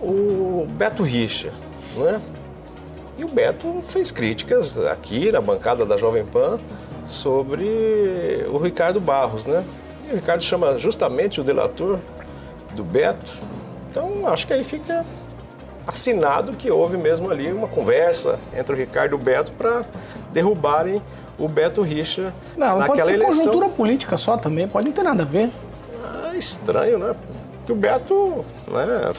[0.03, 1.53] o Beto Richa,
[1.97, 2.21] né?
[3.17, 6.59] E o Beto fez críticas aqui na bancada da Jovem Pan
[7.07, 9.65] sobre o Ricardo Barros, né?
[10.09, 11.99] E o Ricardo chama justamente o delator
[12.75, 13.33] do Beto.
[13.91, 15.05] Então acho que aí fica
[15.87, 19.85] assinado que houve mesmo ali uma conversa entre o Ricardo e o Beto para
[20.33, 21.03] derrubarem
[21.39, 23.45] o Beto Richa Não, pode naquela ser eleição.
[23.45, 25.51] conjuntura política só também, pode não ter nada a ver.
[26.33, 27.15] É estranho, né?
[27.67, 29.13] Que o Beto né,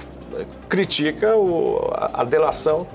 [0.69, 2.87] critica o- a, delação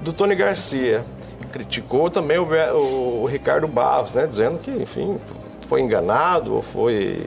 [0.00, 1.04] do Tony Garcia.
[1.52, 4.26] Criticou também o, o- o Ricardo Barros, né?
[4.26, 5.18] Dizendo que, enfim,
[5.62, 7.18] foi enganado ou foi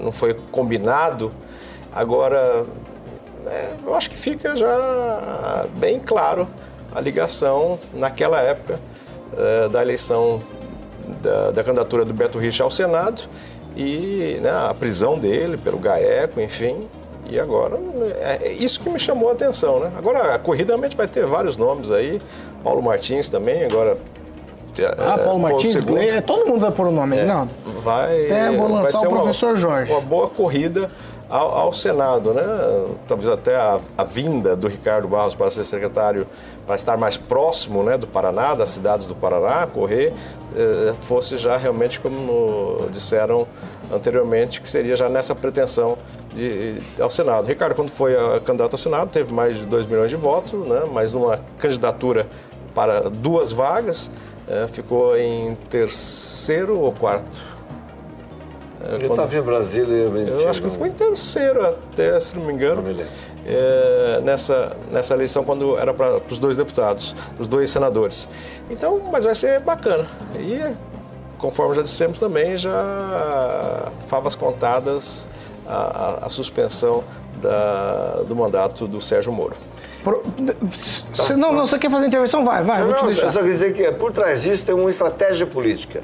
[0.00, 1.32] não foi combinado.
[1.92, 2.64] Agora,
[3.46, 6.46] é, eu acho que fica já bem claro
[6.94, 8.78] a ligação naquela época
[9.36, 10.42] é, da eleição
[11.22, 13.22] da, da, candidatura do Beto Richa ao Senado
[13.76, 16.88] e né, a prisão dele pelo GAECO, enfim.
[17.30, 17.78] E agora,
[18.20, 19.92] é, é isso que me chamou a atenção, né?
[19.96, 22.20] Agora, a corrida realmente vai ter vários nomes aí.
[22.62, 23.96] Paulo Martins também, agora
[24.98, 26.22] ah, Paulo Martins, Gle...
[26.22, 27.48] todo mundo vai pôr o nome, é, não?
[27.82, 28.30] Vai.
[28.30, 29.92] É, vou lançar vai ser o professor uma, Jorge.
[29.92, 30.88] Uma boa corrida
[31.28, 32.44] ao, ao Senado, né?
[33.06, 36.26] Talvez até a, a, vinda do Ricardo Barros para ser secretário,
[36.70, 40.12] para estar mais próximo, né, do Paraná, das cidades do Paraná, correr,
[40.54, 43.44] eh, fosse já realmente como disseram
[43.92, 45.98] anteriormente, que seria já nessa pretensão
[46.32, 47.44] de, ao Senado.
[47.44, 50.82] Ricardo, quando foi a, candidato ao Senado, teve mais de 2 milhões de votos, né?
[50.92, 52.24] Mas numa candidatura
[52.72, 54.08] para duas vagas,
[54.48, 57.50] eh, ficou em terceiro ou quarto
[58.88, 59.34] ele estava quando...
[59.34, 59.96] em Brasília.
[59.96, 62.76] Eu acho que ficou em terceiro até, se não me engano.
[62.76, 63.04] Não me
[63.46, 68.28] é, nessa, nessa eleição quando era para os dois deputados, os dois senadores.
[68.70, 70.06] Então, mas vai ser bacana.
[70.38, 70.60] E,
[71.38, 75.28] conforme já dissemos também, já favas contadas
[75.66, 75.74] a,
[76.22, 77.02] a, a suspensão
[77.40, 79.56] da, do mandato do Sérgio Moro.
[80.04, 80.22] Pro...
[81.36, 82.44] Não, não, você quer fazer intervenção?
[82.44, 83.22] Vai, vai, não, vou te deixar.
[83.22, 86.00] Eu só quer dizer que por trás disso tem uma estratégia política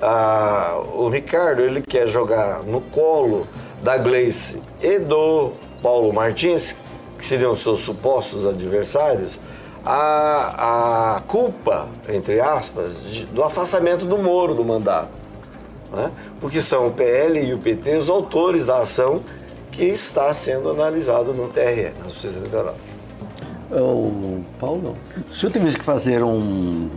[0.00, 3.46] ah, o Ricardo ele quer jogar no colo
[3.82, 5.52] da Gleice e do
[5.86, 6.74] Paulo Martins,
[7.16, 9.38] que seriam seus supostos adversários,
[9.84, 15.16] a, a culpa, entre aspas, de, do afastamento do Moro do mandato.
[15.92, 16.10] Né?
[16.40, 19.22] Porque são o PL e o PT os autores da ação
[19.70, 22.74] que está sendo analisado no TRE, na Justiça Eleitoral.
[23.70, 24.96] O Paulo,
[25.32, 26.90] se eu tivesse que fazer um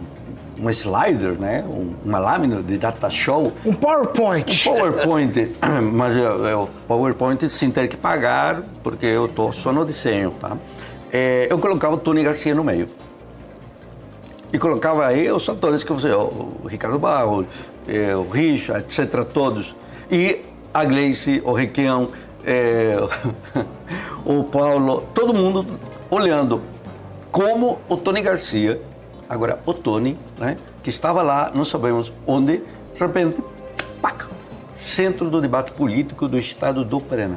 [0.61, 1.63] um slider, né?
[2.03, 3.53] uma lâmina de data show.
[3.65, 4.67] Um PowerPoint.
[4.67, 5.55] Um PowerPoint,
[5.93, 10.57] mas o PowerPoint sem ter que pagar, porque eu estou só no desenho, tá?
[11.11, 12.89] É, eu colocava o Tony Garcia no meio.
[14.51, 17.45] E colocava aí os atores que você, o Ricardo Barros,
[17.87, 19.75] é, o Richa, etc., todos.
[20.11, 20.41] E
[20.73, 22.09] a Gleice, o Requião,
[22.43, 22.95] é,
[24.25, 25.65] o Paulo, todo mundo
[26.09, 26.61] olhando
[27.31, 28.81] como o Tony Garcia
[29.29, 33.39] Agora, o Tony, né, que estava lá, não sabemos onde, de repente,
[34.01, 34.25] pac,
[34.83, 37.35] centro do debate político do Estado do Paraná.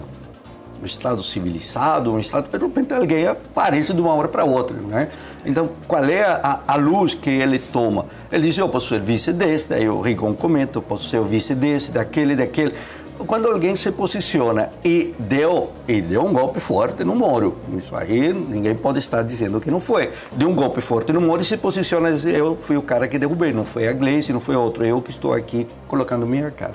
[0.82, 4.74] Um Estado civilizado, um Estado, de repente alguém aparece de uma hora para outra.
[4.74, 5.10] Né?
[5.44, 8.06] Então, qual é a, a, luz que ele toma?
[8.32, 11.24] Ele diz, eu posso ser vice deste, aí o Rigon comenta, eu posso ser o
[11.24, 12.74] vice desse, daquele, daquele
[13.18, 18.32] quando alguém se posiciona e deu, e deu um golpe forte no Moro, isso aí
[18.32, 20.10] ninguém pode estar dizendo que não foi.
[20.32, 23.06] Deu um golpe forte no Moro e se posiciona e diz, eu fui o cara
[23.06, 26.50] que derrubei, não foi a Gleice, não foi outro, eu que estou aqui colocando minha
[26.50, 26.74] cara.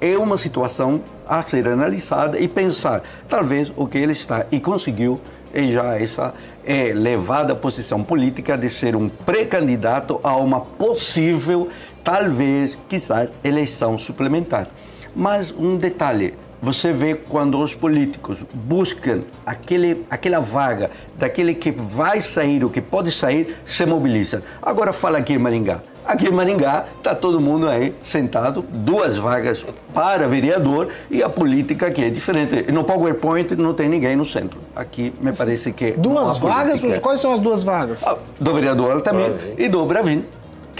[0.00, 5.20] É uma situação a ser analisada e pensar, talvez o que ele está e conseguiu
[5.52, 6.32] é já essa
[6.64, 11.68] é, levada posição política de ser um pré-candidato a uma possível,
[12.02, 14.68] talvez, quizás, eleição suplementar.
[15.14, 22.20] Mas um detalhe, você vê quando os políticos buscam aquele, aquela vaga daquele que vai
[22.20, 24.40] sair, o que pode sair, se mobilizam.
[24.62, 25.80] Agora fala aqui em Maringá.
[26.04, 31.90] Aqui em Maringá está todo mundo aí sentado, duas vagas para vereador e a política
[31.90, 32.70] que é diferente.
[32.72, 34.60] No PowerPoint não tem ninguém no centro.
[34.74, 35.92] Aqui me parece que.
[35.92, 36.80] Duas vagas?
[36.80, 37.00] Política...
[37.00, 38.00] Quais são as duas vagas?
[38.04, 40.24] Ah, do vereador também e do Bravin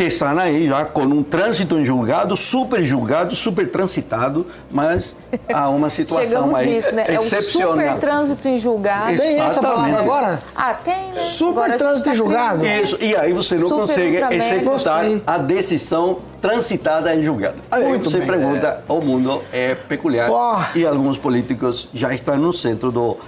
[0.01, 5.13] que estão aí já com um trânsito em julgado, super julgado, super transitado, mas
[5.53, 7.05] há uma situação Chegamos aí nisso, né?
[7.07, 9.19] É um super trânsito em julgado.
[9.19, 10.43] Tem essa palavra agora?
[10.57, 11.09] Ah, tem.
[11.09, 11.15] Né?
[11.17, 12.67] Super agora trânsito em julgado?
[12.67, 17.59] Isso, e aí você não super consegue executar a decisão transitada em julgado.
[17.71, 18.27] Aí Muito você bem.
[18.27, 20.79] pergunta, o mundo é peculiar oh.
[20.79, 23.19] e alguns políticos já estão no centro do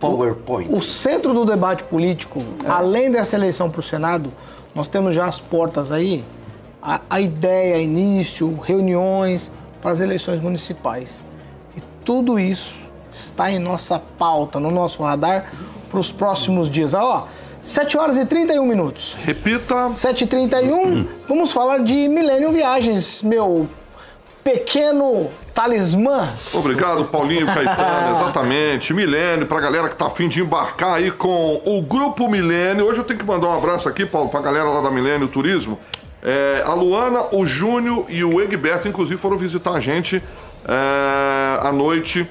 [0.00, 0.68] PowerPoint.
[0.68, 2.68] O, o centro do debate político, é.
[2.68, 4.32] além dessa eleição para o Senado,
[4.78, 6.22] nós temos já as portas aí,
[6.80, 9.50] a, a ideia, início, reuniões
[9.82, 11.18] para as eleições municipais.
[11.76, 15.52] E tudo isso está em nossa pauta, no nosso radar
[15.90, 16.94] para os próximos dias.
[16.94, 17.26] Ah, ó,
[17.60, 19.16] 7 horas e 31 minutos.
[19.20, 19.92] Repita.
[19.92, 23.68] 7 e 31 vamos falar de Milênio Viagens, meu
[24.42, 26.28] pequeno talismã.
[26.54, 28.94] Obrigado, Paulinho Caetano, exatamente.
[28.94, 32.86] Milênio, pra galera que tá afim de embarcar aí com o Grupo Milênio.
[32.86, 35.78] Hoje eu tenho que mandar um abraço aqui, Paulo, pra galera lá da Milênio Turismo.
[36.22, 40.22] É, a Luana, o Júnior e o Egberto, inclusive, foram visitar a gente
[40.66, 42.26] é, à noite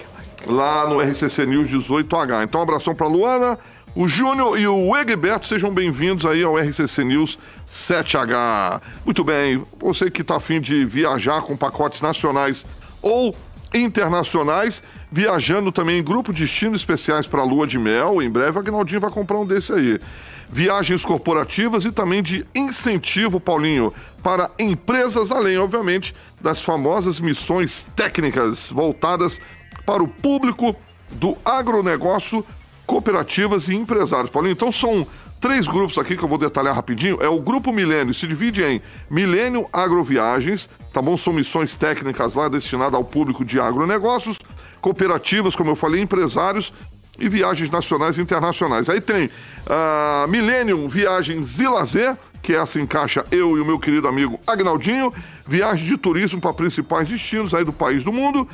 [0.45, 2.43] lá no RCC News 18H.
[2.43, 3.57] Então, um abração pra Luana,
[3.97, 8.79] o Júnior e o Egberto, sejam bem-vindos aí ao RCC News 7H.
[9.03, 12.63] Muito bem, você que está afim de viajar com pacotes nacionais
[13.01, 13.35] ou
[13.73, 18.21] internacionais, viajando também em grupo de destinos especiais para a lua de mel.
[18.21, 19.99] Em breve, a Agnaldinho vai comprar um desse aí.
[20.47, 28.69] Viagens corporativas e também de incentivo, Paulinho, para empresas, além, obviamente, das famosas missões técnicas
[28.69, 29.41] voltadas
[29.87, 30.75] para o público
[31.09, 32.45] do agronegócio,
[32.87, 34.31] cooperativas e empresários.
[34.31, 35.05] Paulinho, então são
[35.39, 37.21] três grupos aqui que eu vou detalhar rapidinho.
[37.21, 41.17] É o Grupo Milênio, se divide em Milênio Agroviagens, tá bom?
[41.17, 44.39] São missões técnicas lá destinadas ao público de agronegócios,
[44.81, 46.73] cooperativas, como eu falei, empresários
[47.19, 48.87] e viagens nacionais e internacionais.
[48.89, 54.07] Aí tem uh, Millennium Viagens e Lazer, que essa encaixa eu e o meu querido
[54.07, 55.13] amigo Agnaldinho,
[55.45, 58.47] viagem de turismo para principais destinos aí do país do mundo,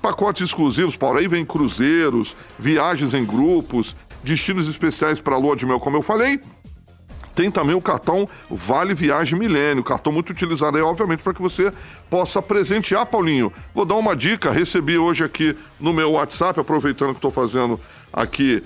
[0.00, 5.80] pacotes exclusivos, Paulo, aí vem cruzeiros, viagens em grupos, destinos especiais para lua de mel,
[5.80, 6.40] como eu falei.
[7.34, 11.72] Tem também o cartão Vale Viagem Milênio, cartão muito utilizado aí, obviamente, para que você
[12.08, 13.52] possa presentear, Paulinho.
[13.74, 17.80] Vou dar uma dica, recebi hoje aqui no meu WhatsApp, aproveitando que estou fazendo
[18.12, 18.62] aqui,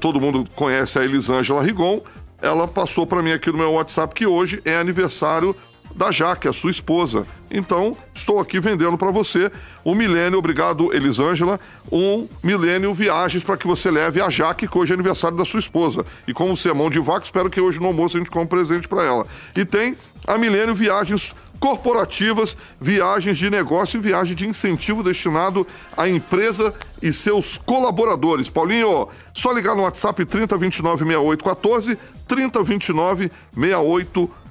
[0.00, 2.02] todo mundo conhece a Elisângela Rigon,
[2.42, 5.56] ela passou para mim aqui no meu WhatsApp que hoje é aniversário
[5.94, 7.26] da Jaque, a sua esposa.
[7.50, 9.50] Então, estou aqui vendendo para você
[9.84, 14.92] um milênio, obrigado Elisângela, um milênio viagens para que você leve a Jaque, que hoje
[14.92, 16.04] é aniversário da sua esposa.
[16.26, 18.58] E como você é mão de vaca, espero que hoje no almoço a gente compre
[18.58, 19.26] um presente para ela.
[19.54, 26.08] E tem a Milênio Viagens corporativas, viagens de negócio e viagem de incentivo destinado à
[26.08, 28.50] empresa e seus colaboradores.
[28.50, 34.43] Paulinho, só ligar no WhatsApp 3029 6814, 3029 6814.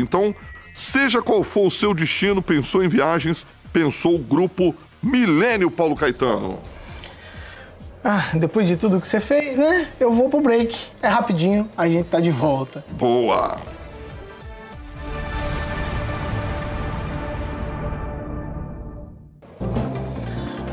[0.00, 0.34] Então,
[0.72, 6.58] seja qual for o seu destino, pensou em viagens, pensou o grupo Milênio Paulo Caetano.
[8.04, 9.86] Ah, depois de tudo que você fez, né?
[10.00, 10.76] Eu vou pro break.
[11.00, 12.84] É rapidinho, a gente tá de volta.
[12.92, 13.58] Boa!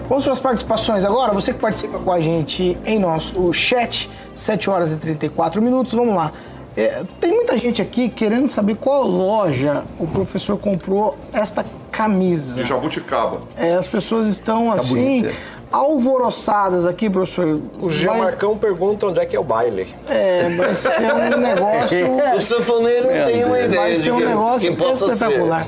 [0.07, 1.31] Vamos para as participações agora.
[1.33, 5.93] Você que participa com a gente em nosso chat, 7 horas e 34 minutos.
[5.93, 6.31] Vamos lá.
[6.77, 12.61] É, tem muita gente aqui querendo saber qual loja o professor comprou esta camisa.
[12.61, 13.39] De jabuticaba.
[13.57, 15.21] É, as pessoas estão tá assim.
[15.21, 17.61] Bonita alvoroçadas aqui, professor.
[17.79, 18.21] O Jean vai...
[18.21, 19.87] Marcão pergunta onde é que é o baile.
[20.07, 22.35] É, vai ser um negócio.
[22.35, 23.81] o sanfoneiro tem uma ideia.
[23.81, 25.65] Vai ser um negócio espetacular.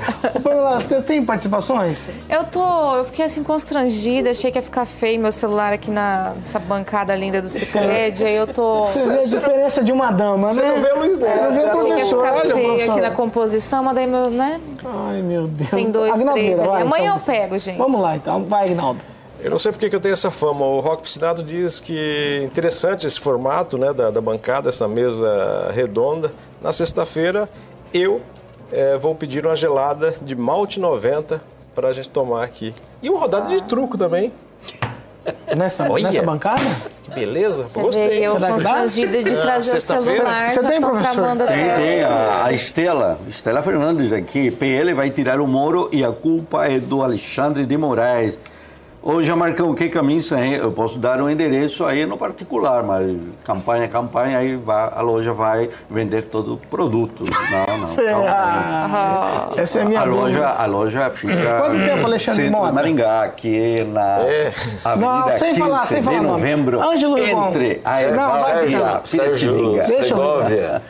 [0.74, 2.08] Você tem participações?
[2.28, 2.96] Eu tô.
[2.96, 7.14] Eu fiquei assim constrangida, achei que ia ficar feio meu celular aqui na, nessa bancada
[7.14, 8.24] linda do Cicred.
[8.24, 8.84] Aí eu tô.
[8.84, 10.54] Você vê a diferença de uma dama, né?
[10.54, 11.18] Você não vê o Luiz.
[11.18, 12.26] Você não vê o professor.
[12.26, 12.90] Olha, feio professor.
[12.90, 14.60] aqui na composição, mas daí meu, né?
[14.84, 15.70] Ai, meu Deus.
[15.70, 16.68] Tem dois, três ali.
[16.68, 17.78] Vai, Amanhã então, eu pego, gente.
[17.78, 18.44] Vamos lá, então.
[18.44, 19.11] Vai, Agnaldo.
[19.42, 20.64] Eu não sei porque que eu tenho essa fama.
[20.64, 26.32] O Rock Piscinato diz que interessante esse formato né, da, da bancada, essa mesa redonda.
[26.60, 27.48] Na sexta-feira,
[27.92, 28.20] eu
[28.70, 31.42] é, vou pedir uma gelada de malte 90
[31.74, 32.72] para a gente tomar aqui.
[33.02, 34.32] E uma rodada de truco também.
[35.56, 36.62] Nessa, nessa bancada?
[37.04, 38.08] Que beleza, Você gostei.
[38.08, 41.36] Vê, eu constrangida de trazer o celular, Você tem, professor?
[41.36, 42.02] Tem, tem.
[42.02, 46.80] A, a Estela, Estela Fernandes aqui, PL vai tirar o Moro e a culpa é
[46.80, 48.36] do Alexandre de Moraes.
[49.04, 50.54] Ô, Jamarcão, o que caminho aí?
[50.54, 55.32] Eu posso dar um endereço aí no particular, mas campanha, campanha, aí vai, a loja
[55.32, 57.24] vai vender todo o produto.
[57.24, 58.26] Não, não.
[58.28, 63.22] Ah, essa é a minha a loja, a loja fica Quanto tempo, Alexandre centro Maringá,
[63.24, 64.52] aqui na é.
[64.84, 69.84] Avenida não, sem 15 falar, sem falar de novembro, Ângelo entre a Erval e Piratininga.
[69.84, 70.82] Segovia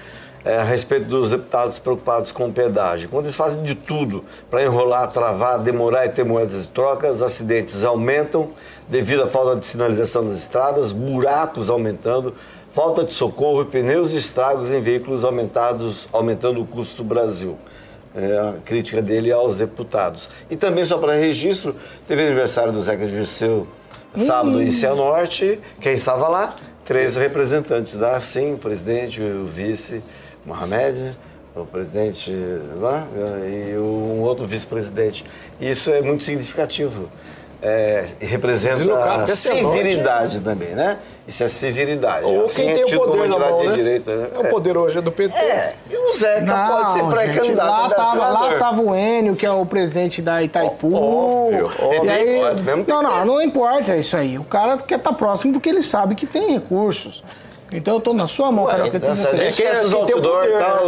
[0.45, 3.09] é, a respeito dos deputados preocupados com o pedágio.
[3.09, 7.23] Quando eles fazem de tudo para enrolar, travar, demorar e ter moedas de troca, os
[7.23, 8.51] acidentes aumentam
[8.89, 12.35] devido à falta de sinalização das estradas, buracos aumentando,
[12.75, 17.57] falta de socorro e pneus estragos em veículos aumentados, aumentando o custo do Brasil.
[18.15, 20.29] É a crítica dele aos deputados.
[20.51, 21.75] E também, só para registro,
[22.07, 23.67] teve aniversário do Zeca Dirceu
[24.19, 25.59] sábado em Cianorte.
[25.81, 26.51] Quem estava lá?
[26.85, 30.03] Três representantes da SIM, o presidente, o vice
[30.45, 31.17] Mohamed,
[31.55, 35.25] o presidente e um outro vice-presidente.
[35.61, 37.09] Isso é muito significativo.
[37.65, 40.99] É, representa a civilidade também, né?
[41.29, 42.25] Isso é civilidade.
[42.25, 43.73] Ou assim quem é tem o poder na mão, né?
[43.73, 44.27] Direita, né?
[44.35, 45.39] É, o poder hoje é do PT.
[45.39, 49.47] É, e o Zeca não, pode ser pré-candidato lá, tava, lá tava o Enio, que
[49.47, 50.93] é o presidente da Itaipu.
[50.93, 52.05] Óbvio, óbvio.
[52.05, 52.41] E aí,
[52.89, 54.37] não, não, não importa isso aí.
[54.41, 57.23] O cara quer estar próximo porque ele sabe que tem recursos.
[57.73, 58.89] Então eu tô na sua mão, cara.
[58.91, 60.79] Quem é esses outdoor tal?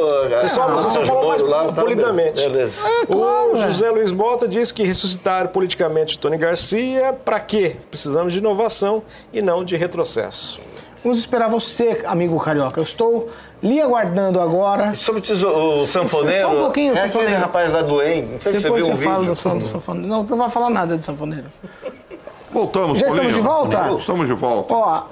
[0.40, 2.40] Você só, você só fala mais lá, polidamente.
[2.42, 2.80] Beleza.
[2.86, 7.76] É, claro, o José Luiz Bota diz que ressuscitar politicamente Tony Garcia, para quê?
[7.90, 10.60] Precisamos de inovação e não de retrocesso.
[11.02, 12.80] Vamos esperar você, amigo carioca.
[12.80, 13.28] Eu estou
[13.62, 14.94] lhe aguardando agora.
[14.94, 17.20] Sobre o, tesouro, o sanfoneiro, Só um pouquinho, é sanfoneiro.
[17.20, 19.34] aquele rapaz lá do EM, não sei se você Depois viu você um fala vídeo.
[19.34, 20.08] do, san- do sanfoneiro.
[20.08, 21.44] Não, não vai falar nada do sanfoneiro.
[22.50, 23.90] Voltamos, Já estamos de volta?
[23.98, 24.72] Estamos de volta.
[24.74, 25.02] Ó,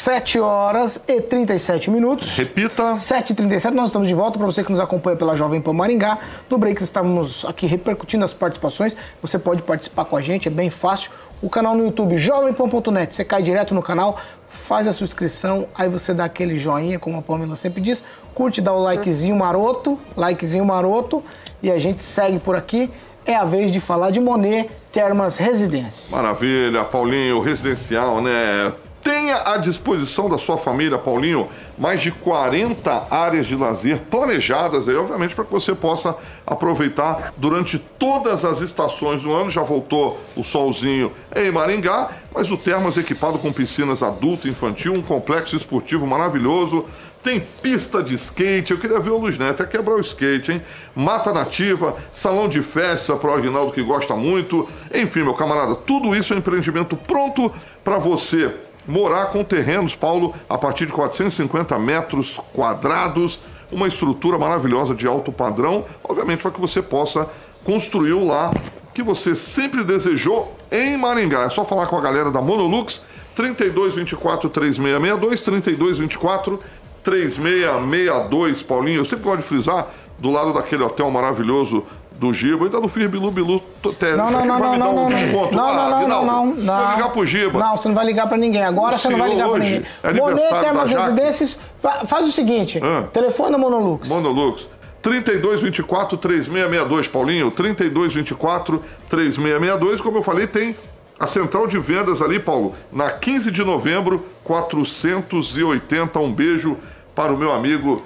[0.00, 2.34] 7 horas e 37 minutos.
[2.34, 2.94] Repita.
[2.94, 4.38] 7h37, nós estamos de volta.
[4.38, 8.32] Para você que nos acompanha pela Jovem Pan Maringá, no break estávamos aqui repercutindo as
[8.32, 8.96] participações.
[9.20, 11.10] Você pode participar com a gente, é bem fácil.
[11.42, 15.90] O canal no YouTube, jovempan.net, você cai direto no canal, faz a sua inscrição, aí
[15.90, 18.02] você dá aquele joinha, como a Pamela sempre diz,
[18.34, 21.22] curte, dá o likezinho maroto, likezinho maroto,
[21.62, 22.90] e a gente segue por aqui.
[23.26, 26.16] É a vez de falar de Monet Termas Residência.
[26.16, 28.72] Maravilha, Paulinho, residencial, né?
[29.02, 31.48] Tenha à disposição da sua família, Paulinho,
[31.78, 36.14] mais de 40 áreas de lazer planejadas aí, obviamente, para que você possa
[36.46, 39.50] aproveitar durante todas as estações do ano.
[39.50, 44.92] Já voltou o solzinho em Maringá, mas o Termas equipado com piscinas adulto e infantil,
[44.92, 46.84] um complexo esportivo maravilhoso.
[47.22, 50.62] Tem pista de skate, eu queria ver o Luiz Neto, até quebrar o skate, hein?
[50.94, 54.68] Mata nativa, salão de festa para o Aguinaldo que gosta muito.
[54.94, 58.50] Enfim, meu camarada, tudo isso é um empreendimento pronto para você
[58.86, 65.30] morar com terrenos, Paulo, a partir de 450 metros quadrados, uma estrutura maravilhosa de alto
[65.30, 67.28] padrão, obviamente para que você possa
[67.64, 68.52] construir o lar
[68.92, 71.44] que você sempre desejou em Maringá.
[71.44, 73.00] É só falar com a galera da Monolux,
[73.34, 76.60] 3224 3662, 3224
[77.02, 79.00] 3662, Paulinho.
[79.00, 81.84] Eu sempre gosto de frisar, do lado daquele hotel maravilhoso
[82.20, 83.60] do Giba, ainda no fiz Bilu Bilu.
[83.98, 85.16] Te- Não, não, não, vai não, me dar não, um não, não.
[85.18, 86.90] desconto Não, lá, não, não, não, não, Vou não.
[86.94, 87.58] ligar pro Giba.
[87.58, 88.62] Não, você não vai ligar pra ninguém.
[88.62, 89.82] Agora você não vai ligar pra ninguém.
[90.02, 90.90] é da Termas.
[90.92, 93.04] Residências, fa- faz o seguinte, Ah.
[93.10, 94.06] telefone da Monolux.
[94.06, 94.66] Monolux.
[95.00, 97.50] 3224 3662, Paulinho.
[97.50, 99.98] 3224 3662.
[100.02, 100.76] Como eu falei, tem
[101.18, 106.18] a central de vendas ali, Paulo, na 15 de novembro, 480.
[106.18, 106.76] Um beijo
[107.14, 108.02] para o meu amigo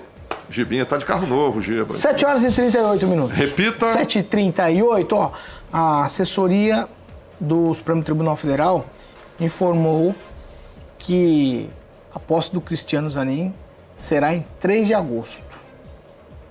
[0.51, 0.85] Gibinha.
[0.85, 1.95] Tá de carro novo, Giba.
[1.95, 3.37] 7 horas e 38 minutos.
[3.37, 3.87] Repita.
[3.95, 5.33] 7h38, ó.
[5.73, 6.89] A assessoria
[7.41, 8.87] do Supremo Tribunal Federal
[9.41, 10.15] informou
[10.99, 11.69] que
[12.15, 13.53] a posse do Cristiano Zanin
[13.97, 15.43] será em 3 de agosto.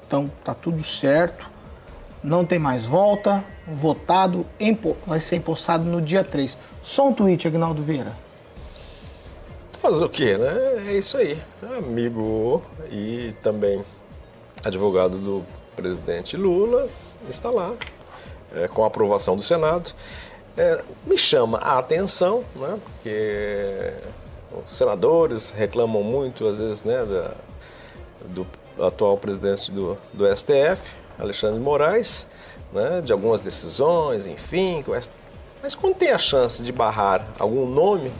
[0.05, 1.49] Então tá tudo certo,
[2.23, 4.45] não tem mais volta, votado,
[5.07, 6.57] vai ser empossado no dia 3.
[6.81, 8.22] Só um tweet, Agnaldo Vieira.
[9.83, 10.85] Fazer o quê, né?
[10.87, 11.37] É isso aí.
[11.77, 13.83] Amigo e também
[14.63, 15.43] advogado do
[15.75, 16.87] presidente Lula
[17.27, 17.73] está lá,
[18.55, 19.93] é, com a aprovação do Senado.
[20.55, 22.79] É, me chama a atenção, né?
[22.81, 23.93] Porque
[24.65, 27.33] os senadores reclamam muito, às vezes, né, da,
[28.29, 28.47] do
[28.79, 30.81] atual presidente do, do STF,
[31.19, 32.25] Alexandre Moraes,
[32.71, 34.81] né, de algumas decisões, enfim.
[35.61, 38.13] Mas quando tem a chance de barrar algum nome,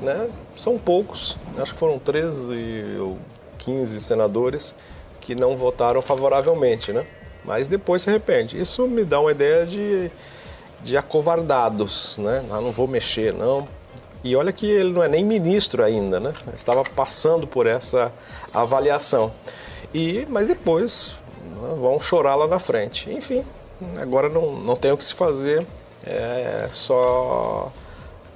[0.00, 1.38] né, são poucos.
[1.56, 3.18] Acho que foram 13 ou
[3.58, 4.74] 15 senadores
[5.20, 7.06] que não votaram favoravelmente, né?
[7.44, 8.60] Mas depois se arrepende.
[8.60, 10.10] Isso me dá uma ideia de,
[10.82, 12.44] de acovardados, né?
[12.50, 13.66] Ah, não vou mexer, não.
[14.24, 16.32] E olha que ele não é nem ministro ainda, né?
[16.52, 18.12] Estava passando por essa
[18.52, 19.32] avaliação.
[19.94, 23.10] E, mas depois né, vão chorar lá na frente.
[23.10, 23.44] Enfim,
[24.00, 25.64] agora não, não tem o que se fazer,
[26.04, 27.70] é só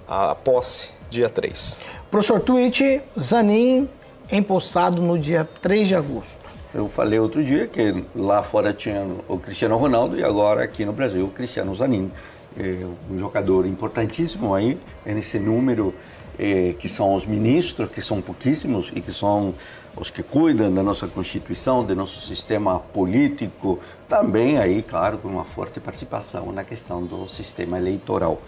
[0.06, 1.76] a posse, dia 3.
[2.10, 3.88] Professor Tweet, Zanin
[4.30, 6.40] empossado no dia 3 de agosto.
[6.74, 10.92] Eu falei outro dia que lá fora tinha o Cristiano Ronaldo e agora aqui no
[10.92, 12.10] Brasil o Cristiano Zanin.
[12.58, 15.94] É um jogador importantíssimo aí, nesse número
[16.38, 19.54] eh, que são os ministros, que são pouquíssimos e que são
[19.96, 25.44] os que cuidam da nossa Constituição, do nosso sistema político, também aí, claro, com uma
[25.44, 28.40] forte participação na questão do sistema eleitoral.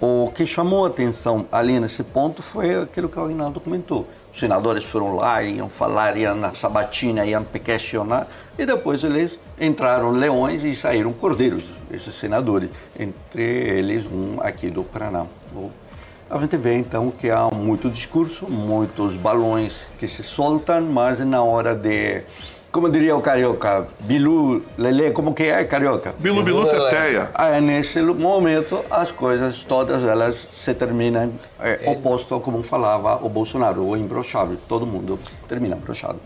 [0.00, 4.06] O que chamou a atenção ali nesse ponto foi aquilo que o Aguinaldo comentou.
[4.32, 10.10] Os senadores foram lá, iam falar, iam na sabatina, iam questionar, e depois eles entraram
[10.12, 15.26] leões e saíram cordeiros, esses senadores, entre eles um aqui do Paraná.
[16.30, 21.42] A gente vê então que há muito discurso, muitos balões que se soltam, mas na
[21.42, 22.22] hora de,
[22.70, 26.14] como diria o carioca, bilu, lele, como que é carioca?
[26.18, 27.30] Bilu, bilu, teteia.
[27.34, 33.82] Ah, nesse momento as coisas todas elas se terminam é, oposto como falava o Bolsonaro,
[33.82, 36.20] o imbrochável, todo mundo termina brochado.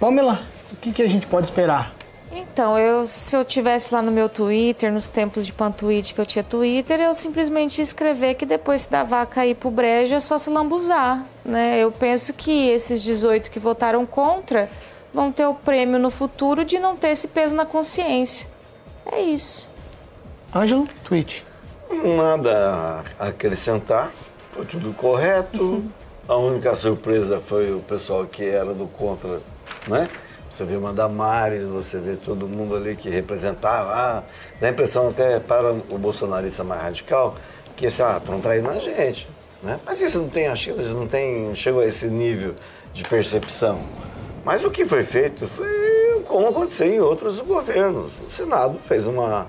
[0.00, 0.40] Pamela,
[0.72, 1.92] o que, que a gente pode esperar?
[2.34, 6.24] Então, eu, se eu tivesse lá no meu Twitter, nos tempos de Pantweet que eu
[6.24, 10.20] tinha Twitter, eu simplesmente ia escrever que depois se da vaca ir pro brejo é
[10.20, 11.78] só se lambuzar, né?
[11.78, 14.70] Eu penso que esses 18 que votaram contra
[15.12, 18.48] vão ter o prêmio no futuro de não ter esse peso na consciência.
[19.06, 19.68] É isso.
[20.54, 21.44] Ângelo, tweet.
[21.90, 24.10] Nada a acrescentar,
[24.52, 25.84] foi tudo correto.
[26.28, 29.40] A única surpresa foi o pessoal que era do contra
[29.86, 30.08] né?
[30.50, 34.22] Você vê uma Damares, você vê todo mundo ali que representava, ah,
[34.60, 37.36] dá a impressão até para o bolsonarista mais radical,
[37.74, 39.26] que assim, ah, estão traindo a gente,
[39.62, 39.80] né?
[39.84, 42.54] Mas isso não tem, acho que eles não tem, chegou a esse nível
[42.92, 43.80] de percepção.
[44.44, 48.12] Mas o que foi feito foi como aconteceu em outros governos.
[48.26, 49.46] O Senado fez uma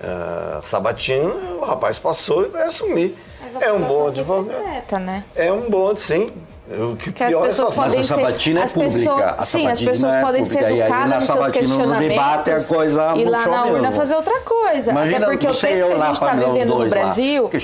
[0.00, 3.16] uh, sabatina, o rapaz passou e vai assumir.
[3.40, 4.58] Mas a É um bom foi advogado.
[4.64, 5.24] secreta, né?
[5.34, 6.30] É um bom, sim.
[6.64, 8.94] O que Que as pior é pessoas só- podem a ser, sabatina é as pública.
[8.98, 10.78] pessoas, A sim, as sabatina pessoas é podem ser pública.
[10.84, 13.92] Educadas nos seus sabatina, no questionamentos debate, a coisa e lá na urna mesmo.
[13.96, 14.90] fazer outra coisa.
[14.92, 16.88] Imagina Até porque o você tempo que a gente está falando vivendo no lá.
[16.88, 17.60] Brasil, o tempo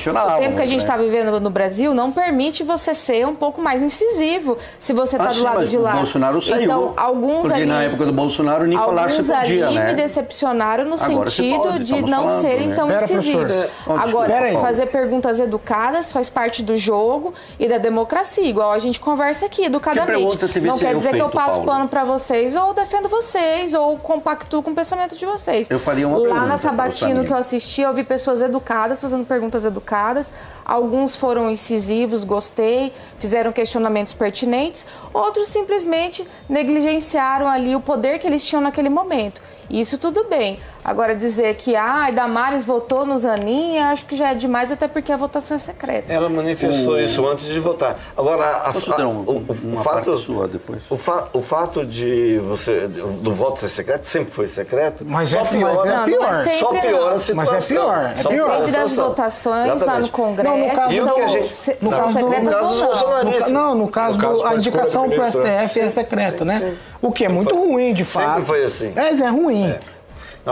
[0.56, 0.76] que a gente né?
[0.76, 5.28] está vivendo no Brasil não permite você ser um pouco mais incisivo se você está
[5.28, 5.92] Ah, do sim, lado mas de lá.
[5.92, 6.62] O Bolsonaro saiu.
[6.64, 9.86] Então, alguns porque ali, na época do Bolsonaro nem falar se Alguns podia, ali né?
[9.86, 12.74] me decepcionaram no Agora se sentido pode, de não falando, serem né?
[12.74, 13.60] tão Pera, incisivos.
[13.86, 19.46] Agora, fazer perguntas educadas faz parte do jogo e da democracia, igual a gente conversa
[19.46, 20.38] aqui, educadamente.
[20.60, 21.66] Não que ser quer dizer que eu feito, passo Paulo?
[21.66, 25.68] pano pra vocês ou defendo vocês ou compactuo com o pensamento de vocês.
[25.68, 29.26] Eu faria uma Lá pergunta na Sabatino que eu assisti, eu vi pessoas educadas fazendo
[29.26, 30.32] perguntas educadas.
[30.64, 34.86] Alguns foram incisivos, gostei, fizeram questionamentos pertinentes.
[35.12, 39.42] Outros simplesmente negligenciaram ali o poder que eles tinham naquele momento.
[39.70, 40.58] Isso tudo bem.
[40.84, 45.12] Agora dizer que ah, Damares votou no Zanin, acho que já é demais, até porque
[45.12, 46.10] a votação é secreta.
[46.12, 47.98] Ela manifestou isso antes de votar.
[48.16, 50.80] Agora, a, a- um- o, o fato, sua depois?
[50.88, 55.04] O, fa- o fato de você do voto ser secreto sempre foi secreto.
[55.06, 56.34] Mas só é- mas é piora, Não, não é pior.
[56.44, 57.34] sempre, só piora a situação.
[57.54, 58.28] Mas é pior, é pior.
[58.30, 60.10] piora a Depende das votações lá no Exatamente.
[60.10, 62.50] Congresso, Não, no caso- o são, que a gente- no são caso do- secretas no
[62.50, 63.74] caso ou dos não.
[63.74, 65.28] no caso, No caso, do- a a indicação do para o?
[65.28, 66.58] STF é secreta, né?
[66.60, 66.78] sim.
[67.02, 68.42] O que é muito ruim, de Sempre fato.
[68.42, 68.92] foi assim.
[68.96, 69.74] É, é ruim.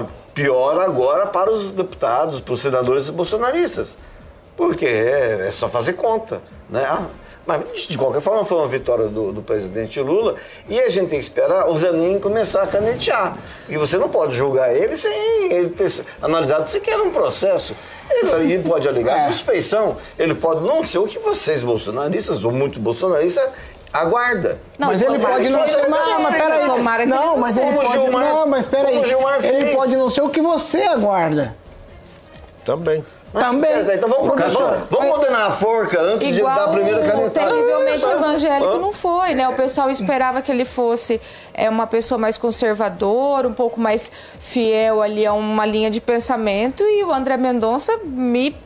[0.01, 3.97] Não, Piora agora para os deputados, para os senadores bolsonaristas.
[4.55, 6.42] Porque é, é só fazer conta.
[6.68, 6.84] Né?
[6.86, 7.07] Ah,
[7.47, 10.34] Mas, de qualquer forma, foi uma vitória do, do presidente Lula.
[10.68, 13.38] E a gente tem que esperar o Zanin começar a canetear.
[13.68, 15.90] E você não pode julgar ele sem ele ter
[16.20, 17.74] analisado sequer um processo.
[18.11, 19.28] Ele, ele pode alegar É.
[19.28, 19.97] suspeição.
[20.18, 23.49] Ele pode não ser o que vocês, bolsonaristas, ou muito bolsonaristas,
[24.01, 24.59] aguarda.
[24.78, 25.88] Não, mas ele pode que não ser.
[25.88, 26.66] não mas peraí.
[26.66, 27.92] Tomara Não, não mas ele pode.
[27.92, 29.03] Gilmar- Não, mas peraí.
[29.42, 31.55] Ele pode não ser o que você aguarda.
[32.64, 33.05] Também.
[33.32, 33.70] Também.
[33.94, 37.51] Então vamos, Professor, vamos, condenar a forca antes de dar Igual a primeira o canetada.
[37.51, 38.78] terrivelmente Ah, evangélico ah.
[38.78, 39.47] não foi, né?
[39.49, 41.20] O pessoal esperava que ele fosse
[41.53, 46.82] é, uma pessoa mais conservadora, um pouco mais fiel ali a uma linha de pensamento
[46.82, 48.57] e o André Mendonça me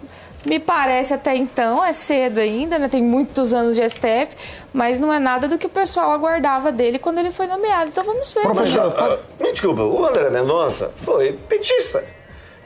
[0.44, 2.88] me parece até então, é cedo ainda, né?
[2.88, 4.36] Tem muitos anos de STF,
[4.72, 7.90] mas não é nada do que o pessoal aguardava dele quando ele foi nomeado.
[7.90, 8.42] Então vamos ver.
[8.42, 12.02] Professor, Ah, Me desculpa, o André Mendonça foi petista.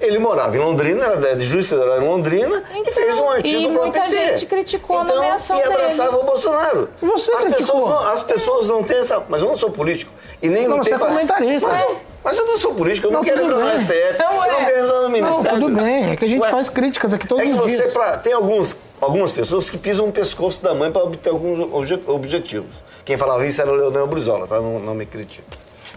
[0.01, 3.57] Ele morava em Londrina, era de juiz federal em Londrina, e Então, fez um artigo
[3.63, 4.11] e para o muita PT.
[4.17, 6.23] gente criticou a então, nomeação e abraçava dele.
[6.23, 6.89] o Bolsonaro.
[7.01, 7.81] Você as, criticou.
[7.81, 9.23] pessoas não, as pessoas não têm essa...
[9.29, 10.13] Mas eu não sou político.
[10.45, 11.67] E nem Não, você é comentarista.
[11.67, 13.79] Mas, eu- mas eu não sou político, eu não, Não, quero entrar no.
[13.79, 14.65] STF, Não eu não é.
[14.67, 15.61] quero entrar no Ministério.
[15.61, 17.77] tudo bem, é que a gente Ué, faz críticas aqui todos é que os você,
[17.79, 17.93] dias.
[17.95, 21.99] pra- tem alguns, algumas pessoas que pisam o pescoço da mãe para obter alguns obje-
[22.07, 22.85] objetivos.
[23.07, 24.61] Quem falava isso era o Leonel Brizola, tá?
[24.61, 25.47] Não, não me critique.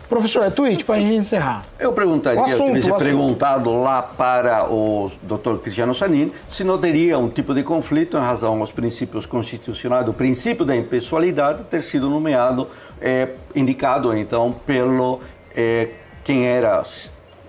[0.10, 1.66] Professor, é tweet pra gente encerrar.
[1.78, 5.58] Eu perguntaria, O assunto, perguntado lá para o Dr.
[5.62, 10.14] Cristiano Sanin se não teria um tipo de conflito em razão aos princípios constitucionais, do
[10.14, 12.68] princípio da impessoalidade ter sido nomeado,
[13.02, 15.20] eh, indicado então pelo
[15.54, 15.90] eh,
[16.24, 16.84] quem era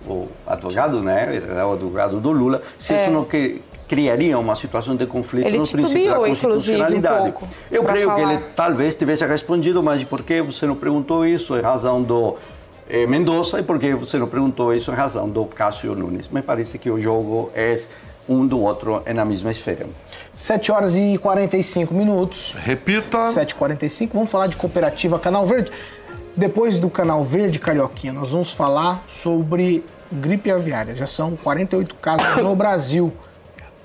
[0.05, 1.41] o advogado, né?
[1.49, 3.03] Era o advogado do Lula, se É.
[3.03, 7.31] isso não que, criaria uma situação de conflito Ele no princípio da inclusive, um constitucionalidade.
[7.31, 8.33] pouco, Eu creio que falar.
[8.33, 12.37] ele talvez tivesse respondido, mas por que você não perguntou isso em razão do
[12.87, 16.27] eh, Mendonça e por que você não perguntou isso em razão do Cássio Nunes?
[16.29, 17.81] Me parece que o jogo é
[18.29, 19.87] um do outro é na mesma esfera.
[20.35, 22.55] 7 horas e 45 minutos.
[22.59, 23.17] Repita.
[23.29, 24.09] 7h45.
[24.13, 25.71] Vamos falar de cooperativa Canal Verde.
[26.37, 30.95] Depois do Canal Verde, Carioquinha, nós vamos falar sobre gripe aviária.
[30.95, 33.11] Já são 48 casos no Brasil.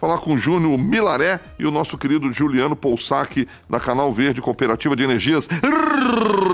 [0.00, 4.96] Falar com o Júnior Milaré e o nosso querido Juliano Poussac, da Canal Verde Cooperativa
[4.96, 5.48] de Energias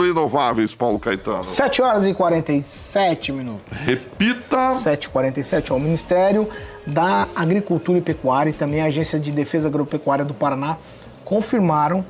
[0.00, 1.44] Renováveis, Paulo Caetano.
[1.44, 3.62] 7 horas e 47 minutos.
[3.84, 4.72] Repita.
[4.72, 5.70] 7h47.
[5.70, 6.48] Ó, o Ministério
[6.86, 10.76] da Agricultura e Pecuária e também a Agência de Defesa Agropecuária do Paraná
[11.24, 12.04] confirmaram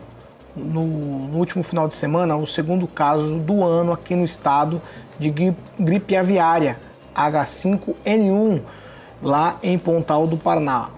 [0.56, 4.80] no, no último final de semana o segundo caso do ano aqui no estado
[5.18, 6.78] de gri- gripe aviária
[7.14, 8.60] H5N1
[9.22, 10.88] lá em Pontal do Paraná.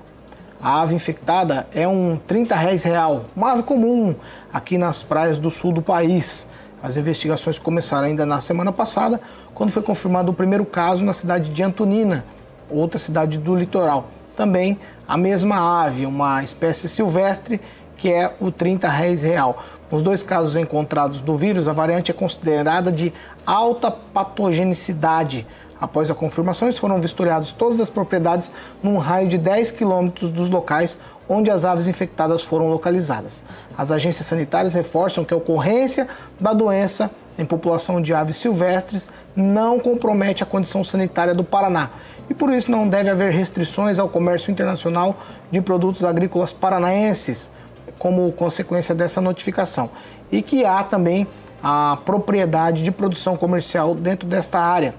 [0.60, 4.14] A ave infectada é um 30 réis real, uma ave comum
[4.52, 6.46] aqui nas praias do sul do país.
[6.82, 9.20] As investigações começaram ainda na semana passada,
[9.54, 12.24] quando foi confirmado o primeiro caso na cidade de Antonina,
[12.70, 14.06] outra cidade do litoral.
[14.36, 17.60] Também a mesma ave, uma espécie silvestre,
[17.96, 19.62] que é o 30 réis real.
[19.90, 23.12] Nos dois casos encontrados do vírus, a variante é considerada de
[23.46, 25.46] alta patogenicidade.
[25.84, 28.50] Após a confirmação, foram vistoriadas todas as propriedades
[28.82, 33.42] num raio de 10 quilômetros dos locais onde as aves infectadas foram localizadas.
[33.76, 36.08] As agências sanitárias reforçam que a ocorrência
[36.40, 41.90] da doença em população de aves silvestres não compromete a condição sanitária do Paraná
[42.30, 45.18] e por isso não deve haver restrições ao comércio internacional
[45.50, 47.50] de produtos agrícolas paranaenses
[47.98, 49.90] como consequência dessa notificação
[50.32, 51.26] e que há também
[51.62, 54.94] a propriedade de produção comercial dentro desta área.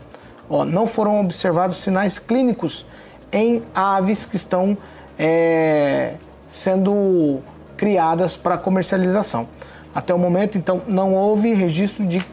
[0.49, 2.85] Ó, não foram observados sinais clínicos
[3.31, 4.77] em aves que estão
[5.17, 6.15] é,
[6.49, 7.39] sendo
[7.75, 9.47] criadas para comercialização.
[9.93, 12.25] Até o momento, então, não houve registro de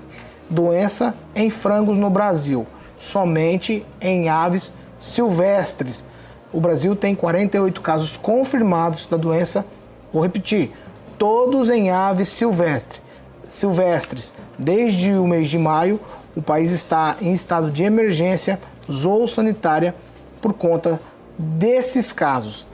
[0.50, 2.66] doença em frangos no Brasil,
[2.98, 6.04] somente em aves silvestres.
[6.52, 9.64] O Brasil tem 48 casos confirmados da doença,
[10.12, 10.72] vou repetir,
[11.18, 13.00] todos em aves silvestres.
[13.48, 14.32] Silvestres.
[14.58, 16.00] Desde o mês de maio,
[16.34, 18.58] o país está em estado de emergência
[18.90, 19.94] zoossanitária
[20.40, 21.00] por conta
[21.38, 22.66] desses casos.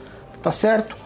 [0.43, 0.97] Tá certo?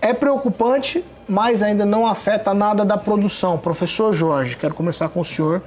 [0.00, 3.58] É preocupante, mas ainda não afeta nada da produção.
[3.58, 5.62] Professor Jorge, quero começar com o senhor.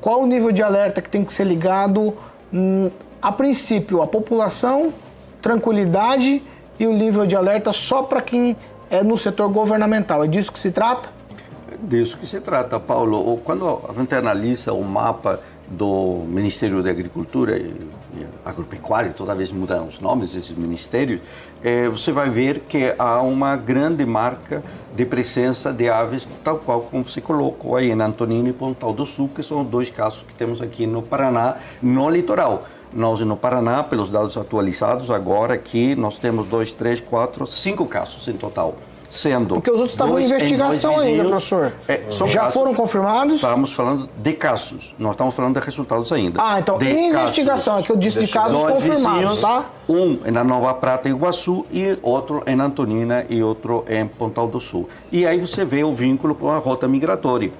[0.00, 2.16] Qual o nível de alerta que tem que ser ligado?
[2.52, 2.90] Hum,
[3.20, 4.92] a princípio, a população,
[5.42, 6.42] tranquilidade
[6.78, 8.56] e o nível de alerta só para quem
[8.90, 10.22] é no setor governamental.
[10.22, 11.15] É disso que se trata?
[11.82, 13.38] Disso que se trata, Paulo.
[13.44, 17.76] Quando a gente analisa o mapa do Ministério da Agricultura e
[18.44, 21.20] Agropecuária, toda vez mudam os nomes desses ministérios,
[21.62, 24.62] eh, você vai ver que há uma grande marca
[24.94, 29.04] de presença de aves, tal qual como você colocou aí em Antonina e Pontal do
[29.04, 32.64] Sul, que são dois casos que temos aqui no Paraná, no litoral.
[32.92, 38.26] Nós no Paraná, pelos dados atualizados, agora aqui nós temos dois, três, quatro, cinco casos
[38.28, 38.76] em total.
[39.08, 41.72] Sendo Porque os outros estavam em investigação ainda, professor.
[41.88, 43.34] É, Já casos- foram confirmados?
[43.36, 46.40] Estamos falando de casos, não estamos falando de resultados ainda.
[46.42, 49.64] Ah, então, de em investigação, é que eu disse de casos Dois confirmados, vizinhos, tá?
[49.88, 54.88] Um na Nova Prata, Iguaçu, e outro em Antonina e outro em Pontal do Sul.
[55.12, 57.52] E aí você vê o vínculo com a rota migratória.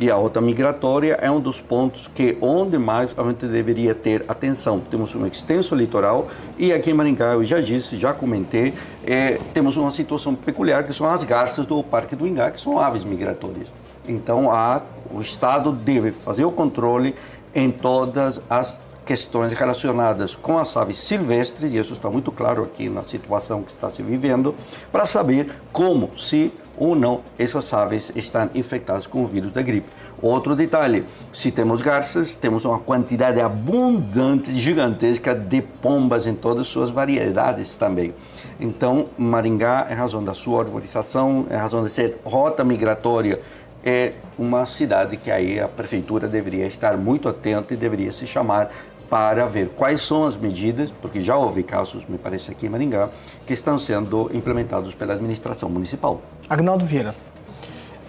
[0.00, 4.24] E a rota migratória é um dos pontos que onde mais a gente deveria ter
[4.26, 4.80] atenção.
[4.80, 6.26] Temos um extenso litoral
[6.56, 8.72] e aqui em Maringá, eu já disse, já comentei,
[9.06, 12.78] eh, temos uma situação peculiar que são as garças do Parque do Ingá, que são
[12.78, 13.68] aves migratórias.
[14.08, 14.80] Então, a,
[15.12, 17.14] o Estado deve fazer o controle
[17.54, 22.88] em todas as questões relacionadas com as aves silvestres, e isso está muito claro aqui
[22.88, 24.54] na situação que está se vivendo,
[24.90, 29.90] para saber como, se ou não, essas aves estão infectadas com o vírus da gripe.
[30.22, 36.68] Outro detalhe, se temos garças, temos uma quantidade abundante, gigantesca de pombas em todas as
[36.68, 38.14] suas variedades também.
[38.58, 43.40] Então, Maringá, em razão da sua arborização, em razão de ser rota migratória,
[43.84, 48.70] é uma cidade que aí a prefeitura deveria estar muito atenta e deveria se chamar
[49.10, 53.10] para ver quais são as medidas, porque já houve casos, me parece aqui em Maringá,
[53.44, 56.22] que estão sendo implementados pela administração municipal.
[56.48, 57.12] Agnaldo Vieira.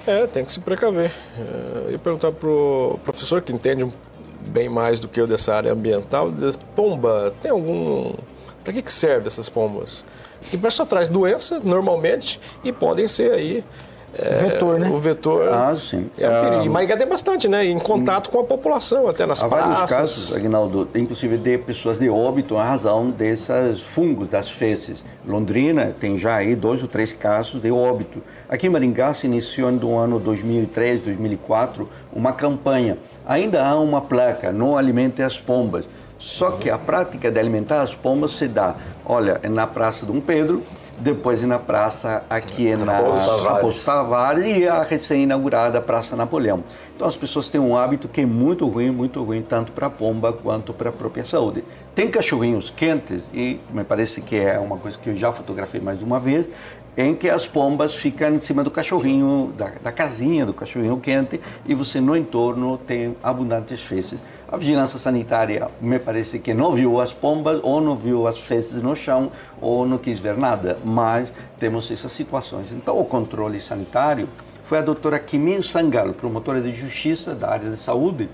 [0.06, 1.12] É, tem que se precaver.
[1.38, 3.91] É, Eu ia perguntar pro professor que entende
[4.47, 8.14] bem mais do que eu dessa área ambiental, de- pomba, tem algum...
[8.64, 10.06] Para que, que serve essas pombas?
[10.52, 13.64] Que só traz doença, normalmente, e podem ser aí...
[14.18, 14.89] é, Vetor, né?
[14.89, 15.47] O vetor.
[15.49, 16.09] Ah, sim.
[16.18, 16.59] É um.
[16.59, 17.66] Ah, E Maringá tem bastante, né?
[17.66, 19.70] Em contato com a população, até nas Há praças.
[19.74, 25.03] vários casos, Aguinaldo, inclusive de pessoas de óbito em razão desses fungos das fezes.
[25.26, 28.22] Londrina tem já aí dois ou três casos de óbito.
[28.49, 32.97] Aqui em Maringá se iniciou no ano 2003, 2004 uma campanha.
[33.26, 35.86] Ainda há uma placa, não alimente as pombas.
[36.20, 40.62] Só que a prática de alimentar as pombas se dá, olha, na Praça Dom Pedro,
[41.02, 42.99] depois na praça aqui na.
[43.43, 46.64] Raposo Tavares e a recém-inaugurada Praça Napoleão.
[46.95, 49.89] Então as pessoas têm um hábito que é muito ruim, muito ruim, tanto para a
[49.89, 51.64] pomba quanto para a própria saúde.
[51.95, 56.02] Tem cachorrinhos quentes, e me parece que é uma coisa que eu já fotografei mais
[56.02, 56.49] uma vez,
[56.98, 61.39] em que as pombas ficam em cima do cachorrinho, da, da casinha do cachorrinho quente,
[61.66, 64.20] e você no entorno tem abundantes fezes.
[64.52, 68.82] A vigilância sanitária me parece que não viu as pombas, ou não viu as fezes
[68.84, 69.32] no chão,
[69.62, 72.72] ou não quis ver nada, mas temos essas situações.
[72.72, 74.28] Então, o controle sanitário
[74.64, 78.30] foi a doutora Kimin Sangal, promotora de justiça da área de saúde,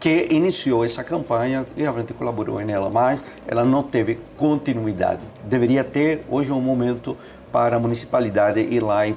[0.00, 5.20] que iniciou essa campanha e a gente colaborou nela, mas ela não teve continuidade.
[5.44, 7.16] Deveria ter, hoje é um momento
[7.52, 9.16] para a municipalidade ir lá e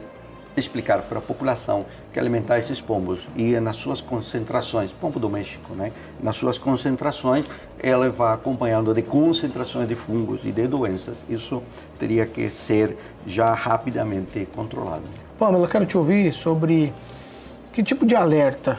[0.56, 5.92] explicar para a população que alimentar esses pombos e nas suas concentrações, pombo doméstico, né?
[6.22, 7.46] Nas suas concentrações,
[7.80, 11.18] ela vai acompanhando de concentrações de fungos e de doenças.
[11.28, 11.62] Isso
[11.98, 15.04] teria que ser já rapidamente controlado.
[15.40, 16.94] Pamela, quero te ouvir sobre
[17.72, 18.78] que tipo de alerta,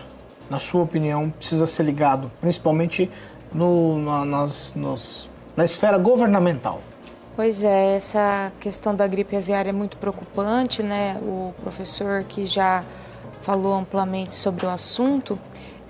[0.49, 3.11] na sua opinião, precisa ser ligado, principalmente
[3.53, 6.81] no, na, nas, nos, na esfera governamental.
[7.37, 11.19] Pois é, essa questão da gripe aviária é muito preocupante, né?
[11.21, 12.85] O professor que já
[13.41, 15.37] falou amplamente sobre o assunto,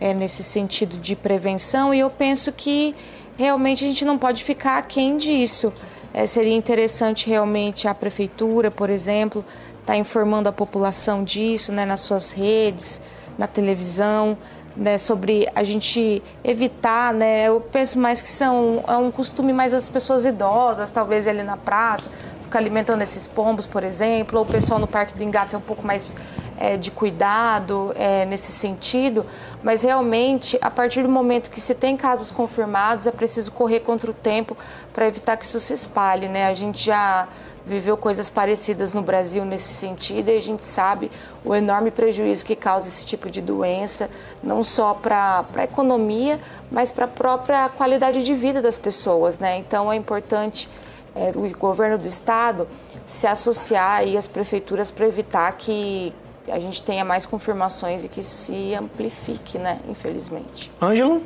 [0.01, 2.95] é nesse sentido de prevenção, e eu penso que
[3.36, 5.70] realmente a gente não pode ficar aquém disso.
[6.14, 9.45] É, seria interessante realmente a prefeitura, por exemplo,
[9.80, 13.03] estar tá informando a população disso, né, nas suas redes,
[13.36, 14.38] na televisão,
[14.77, 19.72] né, sobre a gente evitar, né, eu penso mais que são é um costume mais
[19.72, 22.11] das pessoas idosas, talvez ali na praça,
[22.43, 25.62] ficar alimentando esses pombos, por exemplo, ou o pessoal no Parque do Engá tem um
[25.62, 26.16] pouco mais
[26.59, 29.27] é, de cuidado é, nesse sentido,
[29.62, 34.11] mas realmente, a partir do momento que se tem casos confirmados, é preciso correr contra
[34.11, 34.57] o tempo
[34.93, 36.47] para evitar que isso se espalhe, né?
[36.47, 37.27] A gente já
[37.67, 41.11] viveu coisas parecidas no Brasil nesse sentido e a gente sabe
[41.45, 44.11] o enorme prejuízo que causa esse tipo de doença,
[44.43, 46.39] não só para a economia,
[46.71, 49.57] mas para a própria qualidade de vida das pessoas, né?
[49.59, 50.69] Então é importante
[51.15, 52.69] é, o governo do estado
[53.07, 56.12] se associar aí às prefeituras para evitar que
[56.49, 59.81] a gente tenha mais confirmações e que isso se amplifique, né?
[59.89, 60.71] Infelizmente.
[60.81, 61.23] Ângelo?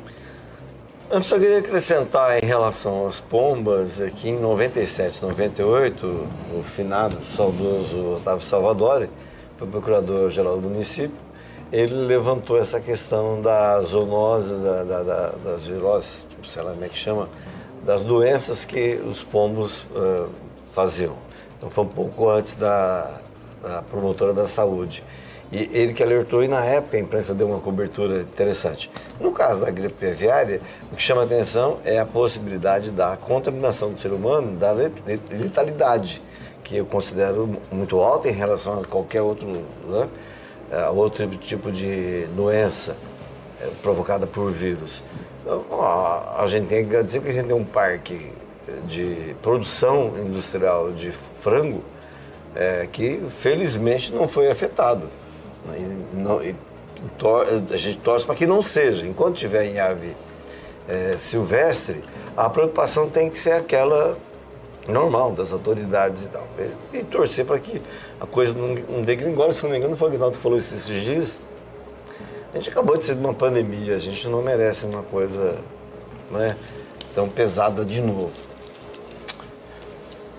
[1.11, 7.17] Eu só queria acrescentar em relação às pombas, é que em 97, 98, o finado,
[7.25, 9.09] saudoso Otávio Salvadori,
[9.57, 11.17] foi procurador-geral do município,
[11.71, 16.89] ele levantou essa questão da zoonose, da, da, da, das viroses, sei lá como é
[16.89, 17.27] que chama,
[17.83, 20.29] das doenças que os pombos uh,
[20.73, 21.15] faziam.
[21.57, 23.19] Então foi um pouco antes da,
[23.63, 25.03] da promotora da saúde.
[25.51, 28.89] E ele que alertou, e na época a imprensa deu uma cobertura interessante.
[29.19, 33.99] No caso da gripe aviária, o que chama atenção é a possibilidade da contaminação do
[33.99, 36.21] ser humano, da letalidade,
[36.63, 39.47] que eu considero muito alta em relação a qualquer outro,
[39.87, 40.07] né,
[40.93, 42.95] outro tipo de doença
[43.59, 45.03] é, provocada por vírus.
[45.41, 48.31] Então, a, a gente tem que agradecer que a gente tem um parque
[48.87, 51.83] de produção industrial de frango
[52.55, 55.09] é, que felizmente não foi afetado.
[56.13, 56.55] Não, e
[57.73, 59.05] a gente torce para que não seja.
[59.05, 60.15] Enquanto tiver em ave
[60.87, 62.01] é, silvestre,
[62.35, 64.17] a preocupação tem que ser aquela
[64.87, 66.47] normal das autoridades e tal.
[66.93, 67.81] E, e torcer para que
[68.19, 69.53] a coisa não, não degringole.
[69.53, 71.39] Se não me engano, foi o Aguinaldo que falou isso esses dias.
[72.53, 75.59] A gente acabou de ser de uma pandemia, a gente não merece uma coisa
[76.31, 76.57] né,
[77.13, 78.48] tão pesada de novo.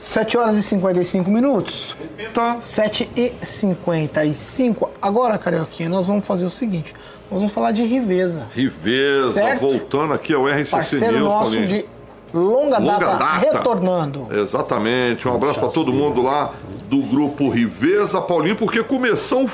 [0.00, 1.94] 7 horas e 55 minutos.
[2.16, 2.56] Repita.
[2.62, 4.90] 7 e 55.
[5.00, 6.94] Agora, Carioquinha, nós vamos fazer o seguinte.
[7.30, 8.46] Nós vamos falar de Riveza.
[8.54, 9.60] Riveza, Certo.
[9.60, 11.68] voltando aqui ao RCC Parceiro News, nosso Paulinho.
[11.68, 11.84] de
[12.32, 13.38] longa, Longa data, data.
[13.40, 14.26] retornando.
[14.32, 15.28] Exatamente.
[15.28, 16.50] Um abraço para todo mundo lá
[16.88, 19.48] do grupo Riveza, Paulinho, porque começou,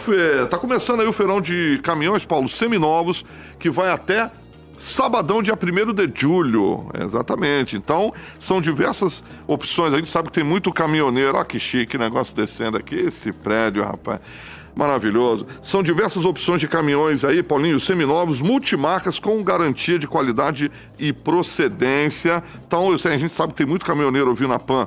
[0.49, 3.25] tá começando aí o feirão de caminhões, Paulo, seminovos,
[3.59, 4.31] que vai até
[4.79, 6.87] sabadão, dia 1 de julho.
[6.99, 7.77] Exatamente.
[7.77, 9.93] Então, são diversas opções.
[9.93, 11.37] A gente sabe que tem muito caminhoneiro.
[11.37, 12.95] Olha que chique negócio descendo aqui.
[12.95, 14.21] Esse prédio, rapaz.
[14.75, 15.47] Maravilhoso.
[15.63, 22.45] São diversas opções de caminhões aí, Paulinho, seminovos, multimarcas com garantia de qualidade e procedência.
[22.67, 24.87] Então, a gente sabe que tem muito caminhoneiro ouvindo a PAN.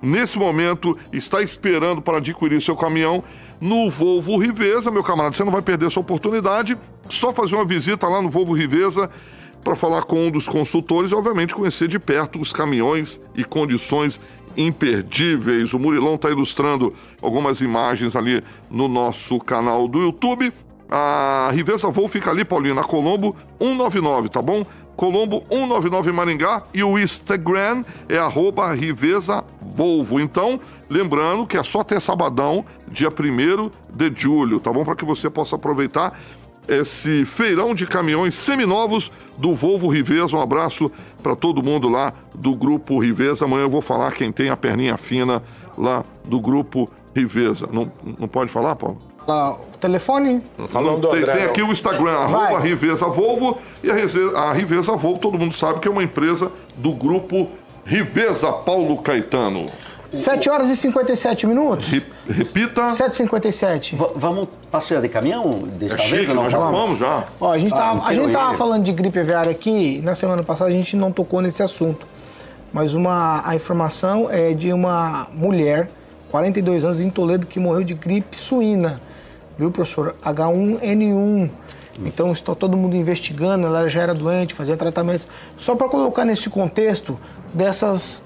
[0.00, 3.24] Nesse momento, está esperando para adquirir seu caminhão
[3.64, 5.34] no Volvo Riveza, meu camarada.
[5.34, 6.76] Você não vai perder essa oportunidade.
[7.08, 9.08] Só fazer uma visita lá no Volvo Riveza
[9.64, 14.20] para falar com um dos consultores e, obviamente, conhecer de perto os caminhões e condições
[14.54, 15.72] imperdíveis.
[15.72, 16.92] O Murilão está ilustrando
[17.22, 20.52] algumas imagens ali no nosso canal do YouTube.
[20.90, 24.66] A Riveza Voo fica ali, Paulinho, na Colombo 199, tá bom?
[24.96, 30.20] Colombo 199 Maringá e o Instagram é arroba Riveza Volvo.
[30.20, 34.84] Então, lembrando que é só até sabadão, dia 1 de julho, tá bom?
[34.84, 36.18] Para que você possa aproveitar
[36.68, 40.36] esse feirão de caminhões seminovos do Volvo Riveza.
[40.36, 40.90] Um abraço
[41.22, 43.44] para todo mundo lá do Grupo Riveza.
[43.44, 45.42] Amanhã eu vou falar quem tem a perninha fina
[45.76, 47.68] lá do Grupo Riveza.
[47.70, 48.98] Não, não pode falar, Paulo?
[49.26, 50.42] O telefone?
[50.58, 55.18] Não, tem, tem aqui o Instagram, arroba Riveza Volvo, e a, Reze- a Riveza Volvo,
[55.18, 57.48] todo mundo sabe que é uma empresa do grupo
[57.84, 59.70] Riveza Paulo Caetano.
[60.10, 61.88] 7 horas e 57 minutos?
[61.88, 62.82] Re- repita.
[62.88, 63.96] 7h57.
[63.96, 66.42] V- vamos passear de caminhão desta É vez ou não?
[66.44, 67.24] nós já vamos já.
[67.40, 70.42] Ó, a gente, Ah, tava, a gente tava falando de gripe aviária aqui, na semana
[70.44, 72.06] passada a gente não tocou nesse assunto.
[72.72, 75.88] Mas uma, a informação é de uma mulher,
[76.30, 79.00] 42 anos, em Toledo, que morreu de gripe suína.
[79.56, 80.16] Viu, professor?
[80.24, 81.50] H1N1.
[82.04, 85.28] Então está todo mundo investigando, ela já era doente, fazia tratamentos.
[85.56, 87.16] Só para colocar nesse contexto
[87.52, 88.24] dessas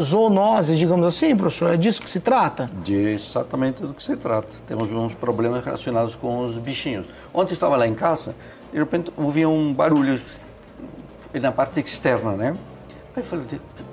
[0.00, 2.70] zoonoses, digamos assim, professor, é disso que se trata?
[2.82, 4.48] De exatamente do que se trata.
[4.66, 7.06] Temos uns problemas relacionados com os bichinhos.
[7.32, 8.34] Ontem eu estava lá em casa
[8.70, 10.20] e de repente ouvi um barulho
[11.34, 12.56] na parte externa, né?
[13.16, 13.46] Aí eu falei,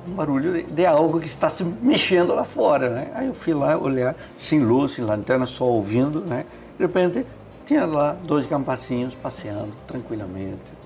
[0.08, 3.12] um barulho de, de algo que está se mexendo lá fora, né?
[3.14, 6.46] Aí eu fui lá olhar, sem luz, sem lanterna, só ouvindo, né?
[6.78, 7.26] De repente
[7.66, 10.82] tinha lá dois campacinhos passeando tranquilamente.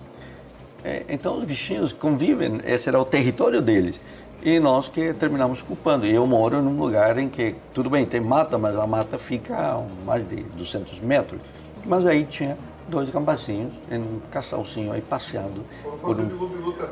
[0.83, 3.99] É, então os bichinhos convivem, esse era o território deles.
[4.43, 6.05] E nós que terminamos culpando.
[6.05, 9.55] E eu moro num lugar em que, tudo bem, tem mata, mas a mata fica
[9.55, 11.41] a mais de 200 metros.
[11.83, 12.55] Mas aí tinha
[12.87, 15.63] dois campacinhos em um castalzinho aí passeando.
[16.01, 16.23] Por um...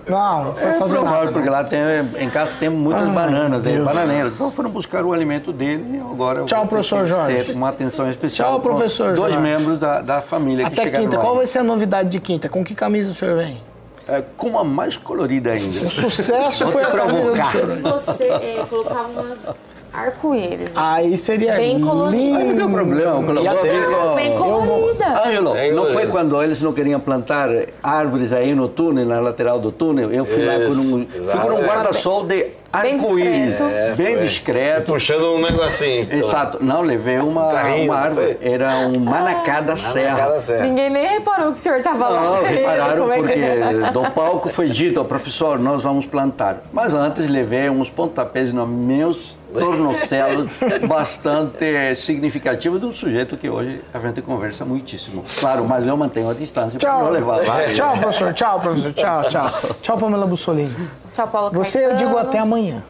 [0.07, 1.31] Não, foi É fazer provável, nada.
[1.31, 1.79] porque lá tem,
[2.19, 3.85] em casa tem muitas Ai, bananas, meu tem Deus.
[3.87, 4.33] bananeiras.
[4.33, 7.43] Então foram buscar o alimento dele e agora Tchau, professor que Jorge.
[7.45, 9.47] ter uma atenção especial Tchau, com professor dois Jorge.
[9.47, 11.21] membros da, da família que Até chegaram quinta, lá.
[11.23, 12.49] qual vai ser a novidade de quinta?
[12.49, 13.61] Com que camisa o senhor vem?
[14.07, 15.65] É, com uma mais colorida ainda.
[15.85, 17.51] O sucesso foi a camisa do provocar.
[17.51, 17.81] senhor.
[17.93, 19.55] Você é, colocava uma
[19.93, 20.71] arco-íris.
[20.75, 22.17] Aí seria Bem colorido.
[22.23, 22.37] lindo.
[22.37, 25.23] Aí não tem problema, com- Bem colorida.
[25.25, 27.49] Ângelo, É, não foi quando eles não queriam plantar
[27.81, 30.11] árvores aí no túnel, na lateral do túnel?
[30.11, 32.35] Eu fui lá com um, Isso, fui com um guarda-sol de
[32.81, 33.49] Bem arco-íris.
[33.51, 33.63] discreto.
[33.71, 34.91] É, bem discreto.
[34.93, 36.07] Puxando um negocinho.
[36.11, 36.57] Exato.
[36.63, 38.37] Não, levei uma, carrinho, uma árvore.
[38.41, 38.51] foi?
[38.51, 40.17] Era um manacá da serra.
[40.17, 40.65] Cada serra.
[40.65, 42.21] Ninguém nem reparou que o senhor estava lá.
[42.21, 43.91] Não, repararam Como é que porque é?
[43.91, 46.63] do palco foi dito ao professor, nós vamos plantar.
[46.71, 50.49] Mas antes levei uns pontapés nos meus tornozelos
[50.87, 55.23] bastante significativos de um sujeito que hoje a gente conversa muitíssimo.
[55.39, 57.03] Claro, mas eu mantenho a distância para Tchau.
[57.05, 57.39] não levar.
[57.73, 58.33] Tchau, professor.
[58.33, 58.93] Tchau, professor.
[58.93, 59.49] Tchau, tchau.
[59.81, 60.75] Tchau, Pamela Bussolini.
[61.11, 62.07] Tchau, Paulo Você, eu Caetano.
[62.07, 62.83] digo até amanhã.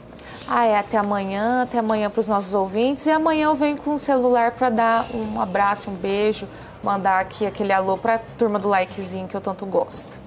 [0.48, 3.06] Ah, é até amanhã, até amanhã para os nossos ouvintes.
[3.06, 6.48] E amanhã eu venho com o celular para dar um abraço, um beijo,
[6.84, 10.20] mandar aqui aquele alô para a turma do likezinho que eu tanto gosto.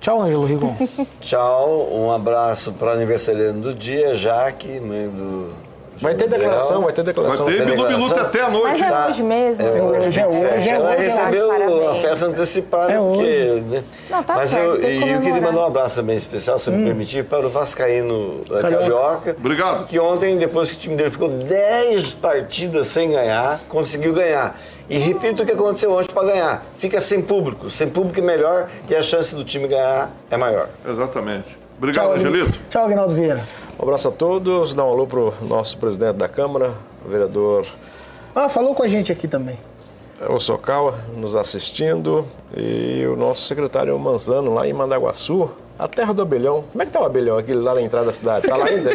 [0.00, 0.74] Tchau, Ângelo Rigon.
[1.20, 5.68] Tchau, um abraço para aniversariante do dia, Jaque, mãe do.
[6.00, 7.46] Vai ter declaração, vai ter Vai declaração.
[7.46, 8.78] ter Bilu Bilu até a noite.
[8.78, 9.66] Mas é hoje mesmo.
[9.66, 13.20] É hoje, é hoje, é Ela recebeu a festa antecipada, É porque.
[13.20, 13.60] hoje.
[13.62, 13.84] né?
[14.08, 16.84] Não, tá Mas certo, eu, e eu queria mandar um abraço também especial, se me
[16.84, 18.78] permitir, para o Vascaíno da Carioca.
[18.78, 19.36] Carioca.
[19.40, 19.86] Obrigado.
[19.88, 24.56] Que ontem, depois que o time dele ficou 10 partidas sem ganhar, conseguiu ganhar.
[24.88, 26.66] E repito o que aconteceu ontem para ganhar.
[26.78, 27.70] Fica sem público.
[27.70, 30.68] Sem público é melhor e a chance do time ganhar é maior.
[30.86, 31.58] Exatamente.
[31.76, 32.58] Obrigado, Tchau, Angelito.
[32.70, 33.44] Tchau, Agnaldo Vieira.
[33.78, 36.72] Um abraço a todos, dá um alô pro nosso presidente da Câmara,
[37.06, 37.64] o vereador
[38.34, 39.56] Ah, falou com a gente aqui também.
[40.28, 42.26] Osokawa, nos assistindo,
[42.56, 45.48] e o nosso secretário Manzano, lá em Mandaguaçu,
[45.78, 46.64] a terra do abelhão.
[46.72, 48.46] Como é que tá o abelhão, aquele lá na entrada da cidade?
[48.48, 48.90] Tá lá ainda?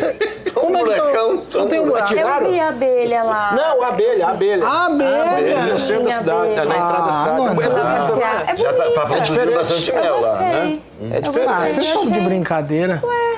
[0.53, 1.37] Como é que tá?
[1.49, 2.13] Só tem um buraco.
[2.13, 3.51] Eu vi a abelha lá.
[3.55, 4.65] Não, a abelha, a abelha.
[4.67, 5.57] A abelha.
[5.57, 7.37] No centro da cidade, tá na entrada da Ah, cidade.
[7.37, 7.71] não, É bonito.
[7.73, 8.43] Passear.
[8.53, 9.01] É Já tá, tá bonita.
[9.07, 10.79] produzindo bastante Eu mel lá, né?
[11.11, 11.51] É diferente.
[11.53, 12.99] Ah, vocês estão de brincadeira.
[13.03, 13.33] Ué.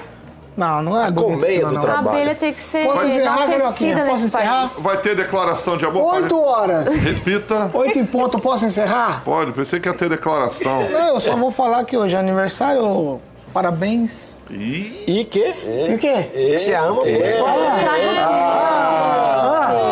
[0.57, 1.79] Não, não é bonito colmeia do não.
[1.79, 2.09] A trabalho.
[2.09, 3.67] abelha tem que ser Posso encerrar, não Carioquinha?
[3.71, 4.57] tecida Posso nesse encerrar?
[4.59, 4.79] país.
[4.83, 6.13] Vai ter declaração de amor?
[6.15, 6.87] Oito horas.
[6.87, 7.69] Repita.
[7.73, 9.21] Oito em ponto, posso encerrar?
[9.25, 10.89] Pode, pensei que ia ter declaração.
[10.89, 13.19] Não, eu só vou falar que hoje é aniversário.
[13.55, 14.41] Parabéns.
[14.51, 15.39] Ih, E que?
[15.39, 16.57] E o quê?
[16.57, 17.73] Se ama muito, fala.
[17.73, 17.95] O clima,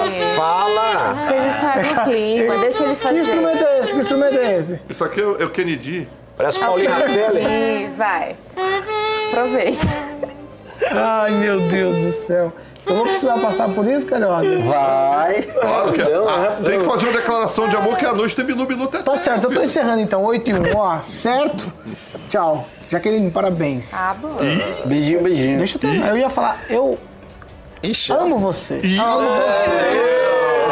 [0.10, 0.36] gente.
[0.36, 1.14] Fala!
[1.26, 3.20] Vocês estragam o clima, deixa ele Que fazer.
[3.22, 3.94] instrumento é esse?
[3.94, 4.82] Que instrumento é esse?
[4.90, 6.10] isso aqui é o é o Kennedy.
[6.36, 7.42] Parece Paulinho Rastelli.
[7.42, 8.36] Sim, vai.
[9.30, 9.88] Aproveita.
[10.92, 12.52] Ai, meu Deus do céu.
[12.86, 14.44] Eu vou precisar passar por isso, Carioca?
[14.66, 15.42] Vai!
[15.44, 16.10] Claro que é.
[16.10, 16.64] Não, Ah, rapidão.
[16.72, 19.16] tem que fazer uma declaração de amor que à noite tem Bilu Bilu até Tá
[19.16, 20.22] certo, eu tô encerrando então.
[20.22, 21.02] 8 e 1, ó.
[21.02, 21.72] Certo?
[22.30, 22.68] Tchau.
[22.92, 23.94] Jaqueline, parabéns.
[23.94, 24.38] Ah, bom.
[24.86, 25.58] Beijinho, beijinho.
[25.60, 26.10] Deixa eu terminar.
[26.10, 26.98] Eu ia falar, eu
[27.82, 28.76] Ixi, amo você.
[29.00, 30.14] Amo você.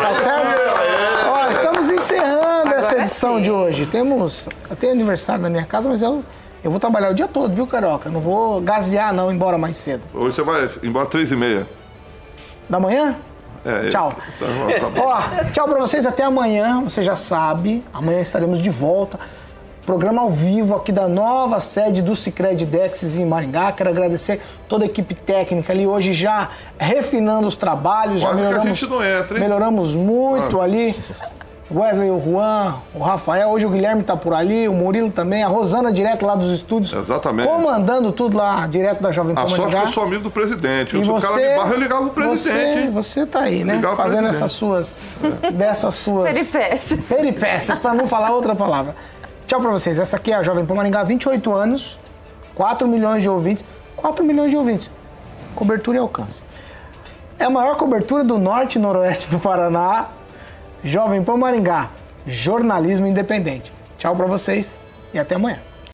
[0.02, 1.30] Tá certo?
[1.30, 3.42] Ó, estamos encerrando essa Agora edição sim.
[3.42, 3.86] de hoje.
[3.86, 6.24] Temos até aniversário na minha casa, mas eu
[6.64, 8.10] Eu vou trabalhar o dia todo, viu, Carioca?
[8.10, 10.04] Não vou gasear, não, embora mais cedo.
[10.14, 11.68] Hoje você vai embora três e meia.
[12.72, 13.16] Da manhã?
[13.66, 14.16] É, Tchau.
[14.40, 14.46] Tá,
[14.80, 15.02] tá bom.
[15.02, 16.82] Ó, tchau pra vocês, até amanhã.
[16.84, 19.20] Você já sabe, amanhã estaremos de volta.
[19.86, 23.72] Programa ao vivo aqui da nova sede do Cicred Dexis em Maringá.
[23.74, 26.50] Quero agradecer toda a equipe técnica ali hoje já
[26.80, 29.44] refinando os trabalhos, já Quase que a melhoramos, gente não entra, hein?
[29.44, 30.64] melhoramos muito Ah.
[30.64, 30.96] ali.
[31.74, 35.48] Wesley, o Juan, o Rafael, hoje o Guilherme tá por ali, o Murilo também, a
[35.48, 36.92] Rosana direto lá dos estúdios.
[36.94, 37.48] Exatamente.
[37.48, 40.98] Comandando tudo lá, direto da Jovem Pan A sorte que eu sou amigo do presidente.
[40.98, 42.88] E Se o cara você, me barra, eu ligava pro presidente.
[42.88, 43.76] você, você tá aí, né?
[43.76, 44.36] Ligar pro Fazendo presidente.
[44.38, 45.18] essas suas,
[45.54, 47.08] dessas suas Peripécias.
[47.10, 48.96] peripécias, pra não falar outra palavra.
[49.48, 49.98] Tchau pra vocês.
[50.00, 51.98] Essa aqui é a Jovem Pan Maringá, 28 anos,
[52.56, 53.64] 4 milhões de ouvintes.
[53.96, 54.90] 4 milhões de ouvintes.
[55.56, 56.42] Cobertura e alcance.
[57.38, 60.06] É a maior cobertura do norte e noroeste do Paraná.
[60.84, 61.90] Jovem Pan Maringá,
[62.26, 63.72] jornalismo independente.
[63.98, 64.80] Tchau pra vocês
[65.14, 65.71] e até amanhã.